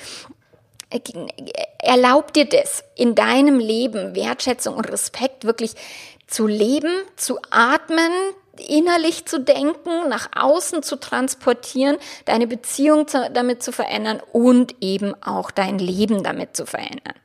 äh, 0.90 1.00
erlaub 1.80 2.32
dir 2.32 2.46
das 2.46 2.86
in 2.96 3.14
deinem 3.14 3.60
Leben, 3.60 4.16
Wertschätzung 4.16 4.76
und 4.76 4.90
Respekt 4.90 5.44
wirklich 5.44 5.76
zu 6.28 6.48
leben, 6.48 6.94
zu 7.18 7.38
atmen, 7.52 8.12
innerlich 8.60 9.26
zu 9.26 9.40
denken, 9.40 10.10
nach 10.10 10.30
außen 10.36 10.84
zu 10.84 10.98
transportieren, 10.98 11.98
deine 12.26 12.48
Beziehung 12.48 13.08
zu, 13.08 13.30
damit 13.34 13.64
zu 13.64 13.72
verändern 13.72 14.22
und 14.32 14.76
eben 14.82 15.14
auch 15.24 15.52
dein 15.52 15.80
Leben 15.80 16.24
damit 16.24 16.56
zu 16.56 16.66
verändern. 16.66 17.16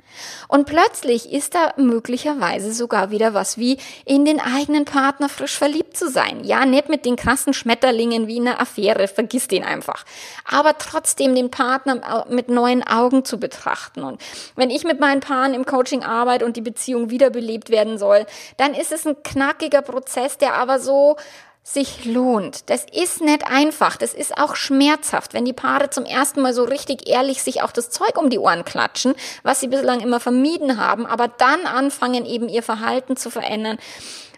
Und 0.48 0.66
plötzlich 0.66 1.32
ist 1.32 1.54
da 1.54 1.72
möglicherweise 1.76 2.72
sogar 2.72 3.10
wieder 3.10 3.34
was 3.34 3.58
wie 3.58 3.78
in 4.04 4.24
den 4.24 4.40
eigenen 4.40 4.84
Partner 4.84 5.28
frisch 5.28 5.56
verliebt 5.56 5.96
zu 5.96 6.08
sein. 6.10 6.44
Ja, 6.44 6.66
nicht 6.66 6.88
mit 6.88 7.04
den 7.04 7.16
krassen 7.16 7.52
Schmetterlingen 7.52 8.26
wie 8.26 8.36
in 8.36 8.48
einer 8.48 8.60
Affäre, 8.60 9.08
vergiss 9.08 9.48
den 9.48 9.64
einfach. 9.64 10.04
Aber 10.44 10.78
trotzdem 10.78 11.34
den 11.34 11.50
Partner 11.50 12.26
mit 12.28 12.48
neuen 12.48 12.86
Augen 12.86 13.24
zu 13.24 13.38
betrachten. 13.38 14.02
Und 14.02 14.20
wenn 14.56 14.70
ich 14.70 14.84
mit 14.84 15.00
meinen 15.00 15.20
Paaren 15.20 15.54
im 15.54 15.64
Coaching 15.64 16.02
arbeite 16.02 16.44
und 16.44 16.56
die 16.56 16.60
Beziehung 16.60 17.10
wiederbelebt 17.10 17.70
werden 17.70 17.98
soll, 17.98 18.26
dann 18.56 18.74
ist 18.74 18.92
es 18.92 19.06
ein 19.06 19.22
knackiger 19.22 19.82
Prozess, 19.82 20.38
der 20.38 20.54
aber 20.54 20.80
so 20.80 21.16
sich 21.62 22.04
lohnt. 22.04 22.68
Das 22.68 22.84
ist 22.92 23.20
nicht 23.20 23.46
einfach, 23.46 23.96
das 23.96 24.14
ist 24.14 24.36
auch 24.36 24.56
schmerzhaft, 24.56 25.34
wenn 25.34 25.44
die 25.44 25.52
Paare 25.52 25.90
zum 25.90 26.04
ersten 26.04 26.40
Mal 26.40 26.52
so 26.52 26.64
richtig 26.64 27.08
ehrlich 27.08 27.42
sich 27.42 27.62
auch 27.62 27.70
das 27.70 27.90
Zeug 27.90 28.18
um 28.18 28.30
die 28.30 28.38
Ohren 28.38 28.64
klatschen, 28.64 29.14
was 29.42 29.60
sie 29.60 29.68
bislang 29.68 30.00
immer 30.00 30.20
vermieden 30.20 30.78
haben, 30.78 31.06
aber 31.06 31.28
dann 31.28 31.66
anfangen 31.66 32.26
eben 32.26 32.48
ihr 32.48 32.62
Verhalten 32.62 33.16
zu 33.16 33.30
verändern. 33.30 33.78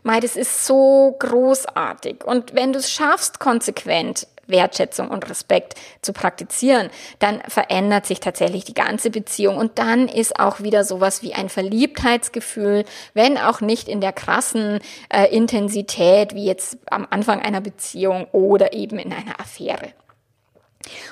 Mei, 0.02 0.18
das 0.18 0.36
ist 0.36 0.66
so 0.66 1.14
großartig. 1.20 2.24
Und 2.24 2.54
wenn 2.54 2.72
du 2.72 2.80
es 2.80 2.90
schaffst, 2.90 3.38
konsequent 3.38 4.26
Wertschätzung 4.46 5.08
und 5.08 5.28
Respekt 5.28 5.74
zu 6.02 6.12
praktizieren, 6.12 6.90
dann 7.18 7.40
verändert 7.48 8.06
sich 8.06 8.20
tatsächlich 8.20 8.64
die 8.64 8.74
ganze 8.74 9.10
Beziehung 9.10 9.56
und 9.56 9.78
dann 9.78 10.08
ist 10.08 10.38
auch 10.38 10.60
wieder 10.60 10.84
sowas 10.84 11.22
wie 11.22 11.34
ein 11.34 11.48
Verliebtheitsgefühl, 11.48 12.84
wenn 13.14 13.38
auch 13.38 13.60
nicht 13.60 13.88
in 13.88 14.00
der 14.00 14.12
krassen 14.12 14.80
äh, 15.08 15.34
Intensität 15.34 16.34
wie 16.34 16.44
jetzt 16.44 16.78
am 16.90 17.06
Anfang 17.10 17.40
einer 17.40 17.60
Beziehung 17.60 18.26
oder 18.32 18.72
eben 18.72 18.98
in 18.98 19.12
einer 19.12 19.40
Affäre. 19.40 19.92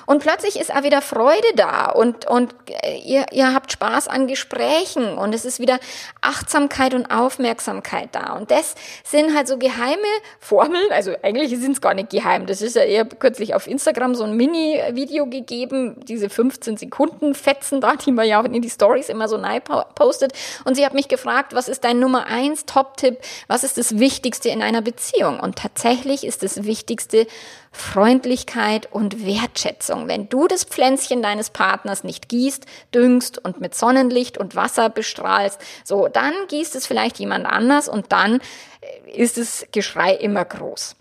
Und 0.05 0.21
plötzlich 0.21 0.59
ist 0.59 0.73
auch 0.73 0.83
wieder 0.83 1.01
Freude 1.01 1.47
da 1.55 1.89
und, 1.91 2.27
und 2.27 2.53
äh, 2.83 2.97
ihr, 2.97 3.25
ihr 3.31 3.53
habt 3.53 3.71
Spaß 3.71 4.07
an 4.07 4.27
Gesprächen 4.27 5.17
und 5.17 5.33
es 5.33 5.45
ist 5.45 5.59
wieder 5.59 5.79
Achtsamkeit 6.21 6.93
und 6.93 7.11
Aufmerksamkeit 7.11 8.09
da. 8.11 8.33
Und 8.33 8.51
das 8.51 8.75
sind 9.03 9.35
halt 9.35 9.47
so 9.47 9.57
geheime 9.57 9.97
Formeln, 10.39 10.91
also 10.91 11.13
eigentlich 11.23 11.49
sind 11.59 11.73
es 11.73 11.81
gar 11.81 11.93
nicht 11.93 12.09
geheim. 12.09 12.45
Das 12.45 12.61
ist 12.61 12.75
ja 12.75 12.83
eher 12.83 13.05
kürzlich 13.05 13.55
auf 13.55 13.67
Instagram 13.67 14.15
so 14.15 14.23
ein 14.23 14.35
Mini-Video 14.35 15.25
gegeben, 15.27 15.95
diese 16.05 16.29
15 16.29 16.77
Sekunden 16.77 17.33
Fetzen 17.33 17.81
da, 17.81 17.95
die 17.95 18.11
man 18.11 18.27
ja 18.27 18.41
in 18.41 18.61
die 18.61 18.69
Stories 18.69 19.09
immer 19.09 19.27
so 19.27 19.37
neu 19.37 19.59
postet. 19.59 20.33
Und 20.65 20.75
sie 20.75 20.85
hat 20.85 20.93
mich 20.93 21.07
gefragt, 21.07 21.53
was 21.53 21.69
ist 21.69 21.83
dein 21.83 21.99
Nummer 21.99 22.27
eins 22.27 22.65
Top-Tipp? 22.65 23.17
Was 23.47 23.63
ist 23.63 23.77
das 23.77 23.99
Wichtigste 23.99 24.49
in 24.49 24.61
einer 24.61 24.81
Beziehung? 24.81 25.39
Und 25.39 25.57
tatsächlich 25.57 26.25
ist 26.25 26.43
das 26.43 26.63
Wichtigste 26.63 27.27
Freundlichkeit 27.71 28.91
und 28.91 29.25
Wertschätzung. 29.25 30.07
Wenn 30.07 30.27
du 30.27 30.47
das 30.47 30.65
Pflänzchen 30.65 31.21
deines 31.21 31.49
Partners 31.49 32.03
nicht 32.03 32.27
gießt, 32.27 32.65
düngst 32.93 33.43
und 33.43 33.61
mit 33.61 33.75
Sonnenlicht 33.75 34.37
und 34.37 34.55
Wasser 34.55 34.89
bestrahlst, 34.89 35.59
so, 35.83 36.07
dann 36.07 36.33
gießt 36.49 36.75
es 36.75 36.85
vielleicht 36.85 37.19
jemand 37.19 37.45
anders 37.45 37.87
und 37.87 38.11
dann 38.11 38.41
äh, 38.81 39.11
ist 39.11 39.37
das 39.37 39.65
Geschrei 39.71 40.13
immer 40.13 40.43
groß. 40.43 40.95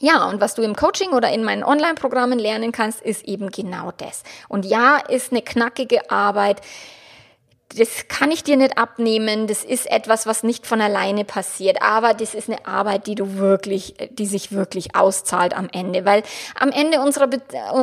Ja, 0.00 0.28
und 0.28 0.40
was 0.40 0.56
du 0.56 0.62
im 0.62 0.74
Coaching 0.74 1.10
oder 1.10 1.32
in 1.32 1.44
meinen 1.44 1.62
Online-Programmen 1.62 2.40
lernen 2.40 2.72
kannst, 2.72 3.00
ist 3.00 3.24
eben 3.24 3.50
genau 3.52 3.92
das. 3.96 4.24
Und 4.48 4.66
ja, 4.66 4.96
ist 4.96 5.30
eine 5.30 5.42
knackige 5.42 6.10
Arbeit 6.10 6.60
das 7.76 8.08
kann 8.08 8.30
ich 8.30 8.44
dir 8.44 8.56
nicht 8.56 8.78
abnehmen. 8.78 9.46
Das 9.46 9.64
ist 9.64 9.90
etwas, 9.90 10.26
was 10.26 10.42
nicht 10.42 10.66
von 10.66 10.80
alleine 10.80 11.24
passiert. 11.24 11.82
Aber 11.82 12.14
das 12.14 12.34
ist 12.34 12.48
eine 12.48 12.64
Arbeit, 12.66 13.06
die 13.06 13.14
du 13.14 13.36
wirklich, 13.36 13.94
die 14.10 14.26
sich 14.26 14.52
wirklich 14.52 14.94
auszahlt 14.94 15.56
am 15.56 15.68
Ende. 15.72 16.04
Weil 16.04 16.22
am 16.58 16.70
Ende 16.70 17.00
unserer 17.00 17.28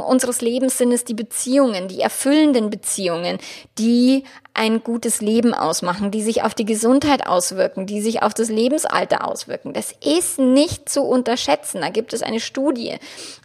unseres 0.07 0.41
Lebens 0.41 0.77
sind 0.77 0.91
es 0.91 1.05
die 1.05 1.13
Beziehungen, 1.13 1.87
die 1.87 2.01
erfüllenden 2.01 2.69
Beziehungen, 2.69 3.39
die 3.77 4.23
ein 4.59 4.83
gutes 4.83 5.21
Leben 5.21 5.53
ausmachen, 5.53 6.11
die 6.11 6.21
sich 6.21 6.43
auf 6.43 6.53
die 6.53 6.65
Gesundheit 6.65 7.25
auswirken, 7.25 7.85
die 7.85 8.01
sich 8.01 8.23
auf 8.23 8.33
das 8.33 8.49
Lebensalter 8.49 9.25
auswirken. 9.25 9.71
Das 9.71 9.93
ist 10.03 10.37
nicht 10.37 10.89
zu 10.89 11.01
unterschätzen. 11.03 11.79
Da 11.79 11.89
gibt 11.89 12.11
es 12.11 12.21
eine 12.21 12.41
Studie, 12.41 12.97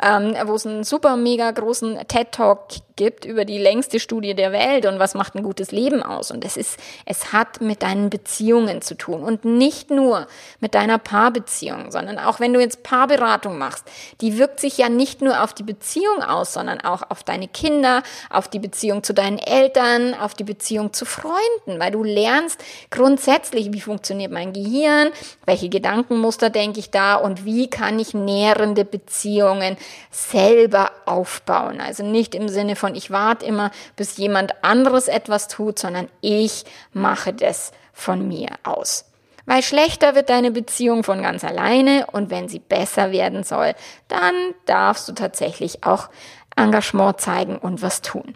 ähm, 0.03 0.35
wo 0.47 0.55
es 0.57 0.67
einen 0.67 0.83
super 0.83 1.17
mega 1.17 1.53
großen 1.53 2.01
TED 2.09 2.33
Talk 2.33 2.67
gibt 2.97 3.25
über 3.25 3.45
die 3.45 3.59
längste 3.59 3.99
Studie 3.99 4.35
der 4.35 4.53
Welt 4.53 4.87
und 4.87 4.99
was 4.99 5.15
macht 5.15 5.35
ein 5.35 5.43
gutes 5.43 5.73
Leben 5.73 6.03
aus. 6.03 6.31
Und 6.31 6.45
es 6.45 6.57
ist, 6.57 6.79
es 7.07 7.33
hat 7.33 7.61
mit 7.61 7.83
deinen 7.83 8.11
Beziehungen 8.11 8.83
zu 8.83 8.97
tun 8.97 9.23
und 9.23 9.45
nicht 9.45 9.91
nur 9.91 10.27
mit 10.61 10.75
deiner 10.75 10.99
Paarbeziehung, 10.99 11.91
sondern 11.91 12.19
auch 12.19 12.41
wenn 12.41 12.53
du 12.53 12.61
jetzt 12.61 12.83
Paarberatung 12.83 13.59
machst, 13.59 13.85
die 14.21 14.39
wirkt 14.39 14.61
sich 14.61 14.79
ja 14.79 14.89
nicht 14.89 15.23
nur 15.23 15.43
auf 15.43 15.55
die 15.55 15.63
Beziehung 15.63 16.23
aus, 16.23 16.53
sondern 16.53 16.81
auch 16.81 17.03
auf 17.09 17.25
deine 17.25 17.49
Kinder, 17.49 18.03
auf 18.31 18.49
die 18.49 18.61
Beziehung 18.61 19.03
zu 19.03 19.13
deinen 19.13 19.39
Eltern, 19.39 20.15
auf 20.15 20.35
die 20.35 20.45
Beziehung 20.45 20.93
zu 20.93 21.04
Freunden, 21.05 21.79
weil 21.79 21.91
du 21.91 22.03
lernst 22.03 22.63
grundsätzlich, 22.91 23.73
wie 23.73 23.81
funktioniert 23.81 24.33
mein 24.33 24.53
Gehirn, 24.53 25.11
welche 25.47 25.69
Gedankenmuster 25.69 26.51
denke 26.51 26.81
ich 26.81 26.91
da 26.91 27.17
und 27.17 27.45
wie 27.45 27.69
kann 27.69 27.99
ich 27.99 28.15
nährende 28.15 28.85
Beziehungen 28.85 29.77
selber 30.11 30.91
aufbauen. 31.07 31.81
Also 31.81 32.05
nicht 32.05 32.35
im 32.35 32.49
Sinne 32.49 32.77
von, 32.77 32.95
ich 32.95 33.11
warte 33.11 33.47
immer, 33.47 33.71
bis 33.97 34.17
jemand 34.17 34.65
anderes 34.65 35.09
etwas 35.09 35.49
tut, 35.49 35.79
sondern 35.79 36.09
ich 36.21 36.65
mache 36.93 37.33
das 37.33 37.73
von 37.93 38.27
mir 38.27 38.49
aus. 38.63 39.05
Weil 39.47 39.63
schlechter 39.63 40.15
wird 40.15 40.31
deine 40.31 40.51
Beziehung 40.51 41.05
von 41.05 41.23
ganz 41.23 41.45
alleine 41.45 42.07
und 42.13 42.31
wenn 42.31 42.49
sie 42.49 42.61
besser 42.61 43.13
werden 43.13 43.45
soll, 43.45 43.75
dann 44.09 44.35
darfst 44.65 45.09
du 45.09 45.13
tatsächlich 45.13 45.85
auch 45.85 46.09
Engagement 46.57 47.21
zeigen 47.21 47.59
und 47.59 47.83
was 47.83 48.01
tun. 48.01 48.35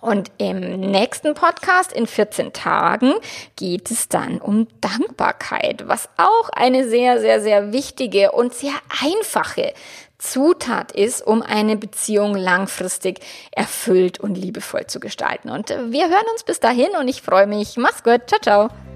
Und 0.00 0.30
im 0.38 0.60
nächsten 0.80 1.34
Podcast 1.34 1.92
in 1.92 2.06
14 2.06 2.52
Tagen 2.52 3.14
geht 3.56 3.90
es 3.90 4.08
dann 4.08 4.38
um 4.38 4.68
Dankbarkeit, 4.80 5.88
was 5.88 6.08
auch 6.16 6.50
eine 6.50 6.88
sehr, 6.88 7.20
sehr, 7.20 7.40
sehr 7.40 7.72
wichtige 7.72 8.32
und 8.32 8.54
sehr 8.54 8.74
einfache 9.02 9.72
Zutat 10.18 10.92
ist, 10.92 11.24
um 11.24 11.42
eine 11.42 11.76
Beziehung 11.76 12.34
langfristig 12.34 13.20
erfüllt 13.52 14.18
und 14.18 14.36
liebevoll 14.36 14.86
zu 14.86 15.00
gestalten. 15.00 15.48
Und 15.48 15.70
wir 15.70 16.08
hören 16.08 16.26
uns 16.32 16.42
bis 16.44 16.60
dahin 16.60 16.90
und 16.98 17.08
ich 17.08 17.22
freue 17.22 17.46
mich. 17.46 17.76
Mach's 17.76 18.02
gut. 18.02 18.22
Ciao, 18.28 18.40
ciao. 18.40 18.87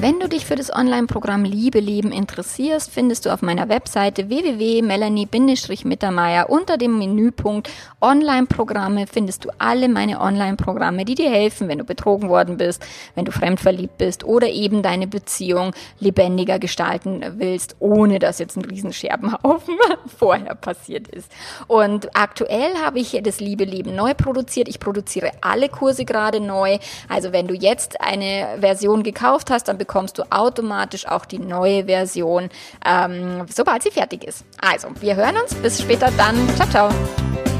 Wenn 0.00 0.20
du 0.20 0.28
dich 0.28 0.46
für 0.46 0.54
das 0.54 0.72
Online-Programm 0.72 1.44
Liebe 1.44 1.80
Leben 1.80 2.12
interessierst, 2.12 2.90
findest 2.90 3.26
du 3.26 3.30
auf 3.30 3.42
meiner 3.42 3.68
Webseite 3.68 4.28
www.melanie-mittermeier 4.28 6.48
unter 6.48 6.78
dem 6.78 6.98
Menüpunkt 6.98 7.68
Online-Programme 8.00 9.06
findest 9.06 9.44
du 9.44 9.50
alle 9.58 9.88
meine 9.88 10.20
Online-Programme, 10.20 11.04
die 11.04 11.14
dir 11.14 11.30
helfen, 11.30 11.68
wenn 11.68 11.78
du 11.78 11.84
betrogen 11.84 12.28
worden 12.28 12.56
bist, 12.56 12.84
wenn 13.14 13.24
du 13.24 13.32
fremdverliebt 13.32 13.98
bist 13.98 14.24
oder 14.24 14.48
eben 14.48 14.82
deine 14.82 15.06
Beziehung 15.06 15.72
lebendiger 16.00 16.58
gestalten 16.58 17.24
willst, 17.36 17.76
ohne 17.78 18.18
dass 18.18 18.38
jetzt 18.38 18.56
ein 18.56 18.64
Riesenscherbenhaufen 18.64 19.74
vorher 20.18 20.54
passiert 20.54 21.08
ist. 21.08 21.30
Und 21.66 22.16
aktuell 22.16 22.74
habe 22.84 23.00
ich 23.00 23.20
das 23.22 23.40
Liebe 23.40 23.64
Leben 23.64 23.94
neu 23.94 24.14
produziert. 24.14 24.68
Ich 24.68 24.80
produziere 24.80 25.30
alle 25.40 25.68
Kurse 25.68 26.04
gerade 26.04 26.40
neu. 26.40 26.78
Also 27.08 27.32
wenn 27.32 27.46
du 27.46 27.54
jetzt 27.54 28.00
eine 28.00 28.58
Version 28.60 29.02
gekauft 29.02 29.50
hast, 29.50 29.68
dann 29.68 29.78
bekommst 29.82 30.16
du 30.16 30.22
automatisch 30.30 31.06
auch 31.06 31.24
die 31.24 31.40
neue 31.40 31.86
Version, 31.86 32.50
ähm, 32.86 33.44
sobald 33.52 33.82
sie 33.82 33.90
fertig 33.90 34.22
ist. 34.22 34.44
Also, 34.60 34.88
wir 35.00 35.16
hören 35.16 35.36
uns. 35.36 35.54
Bis 35.54 35.80
später 35.80 36.10
dann. 36.16 36.36
Ciao, 36.56 36.68
ciao. 36.68 37.51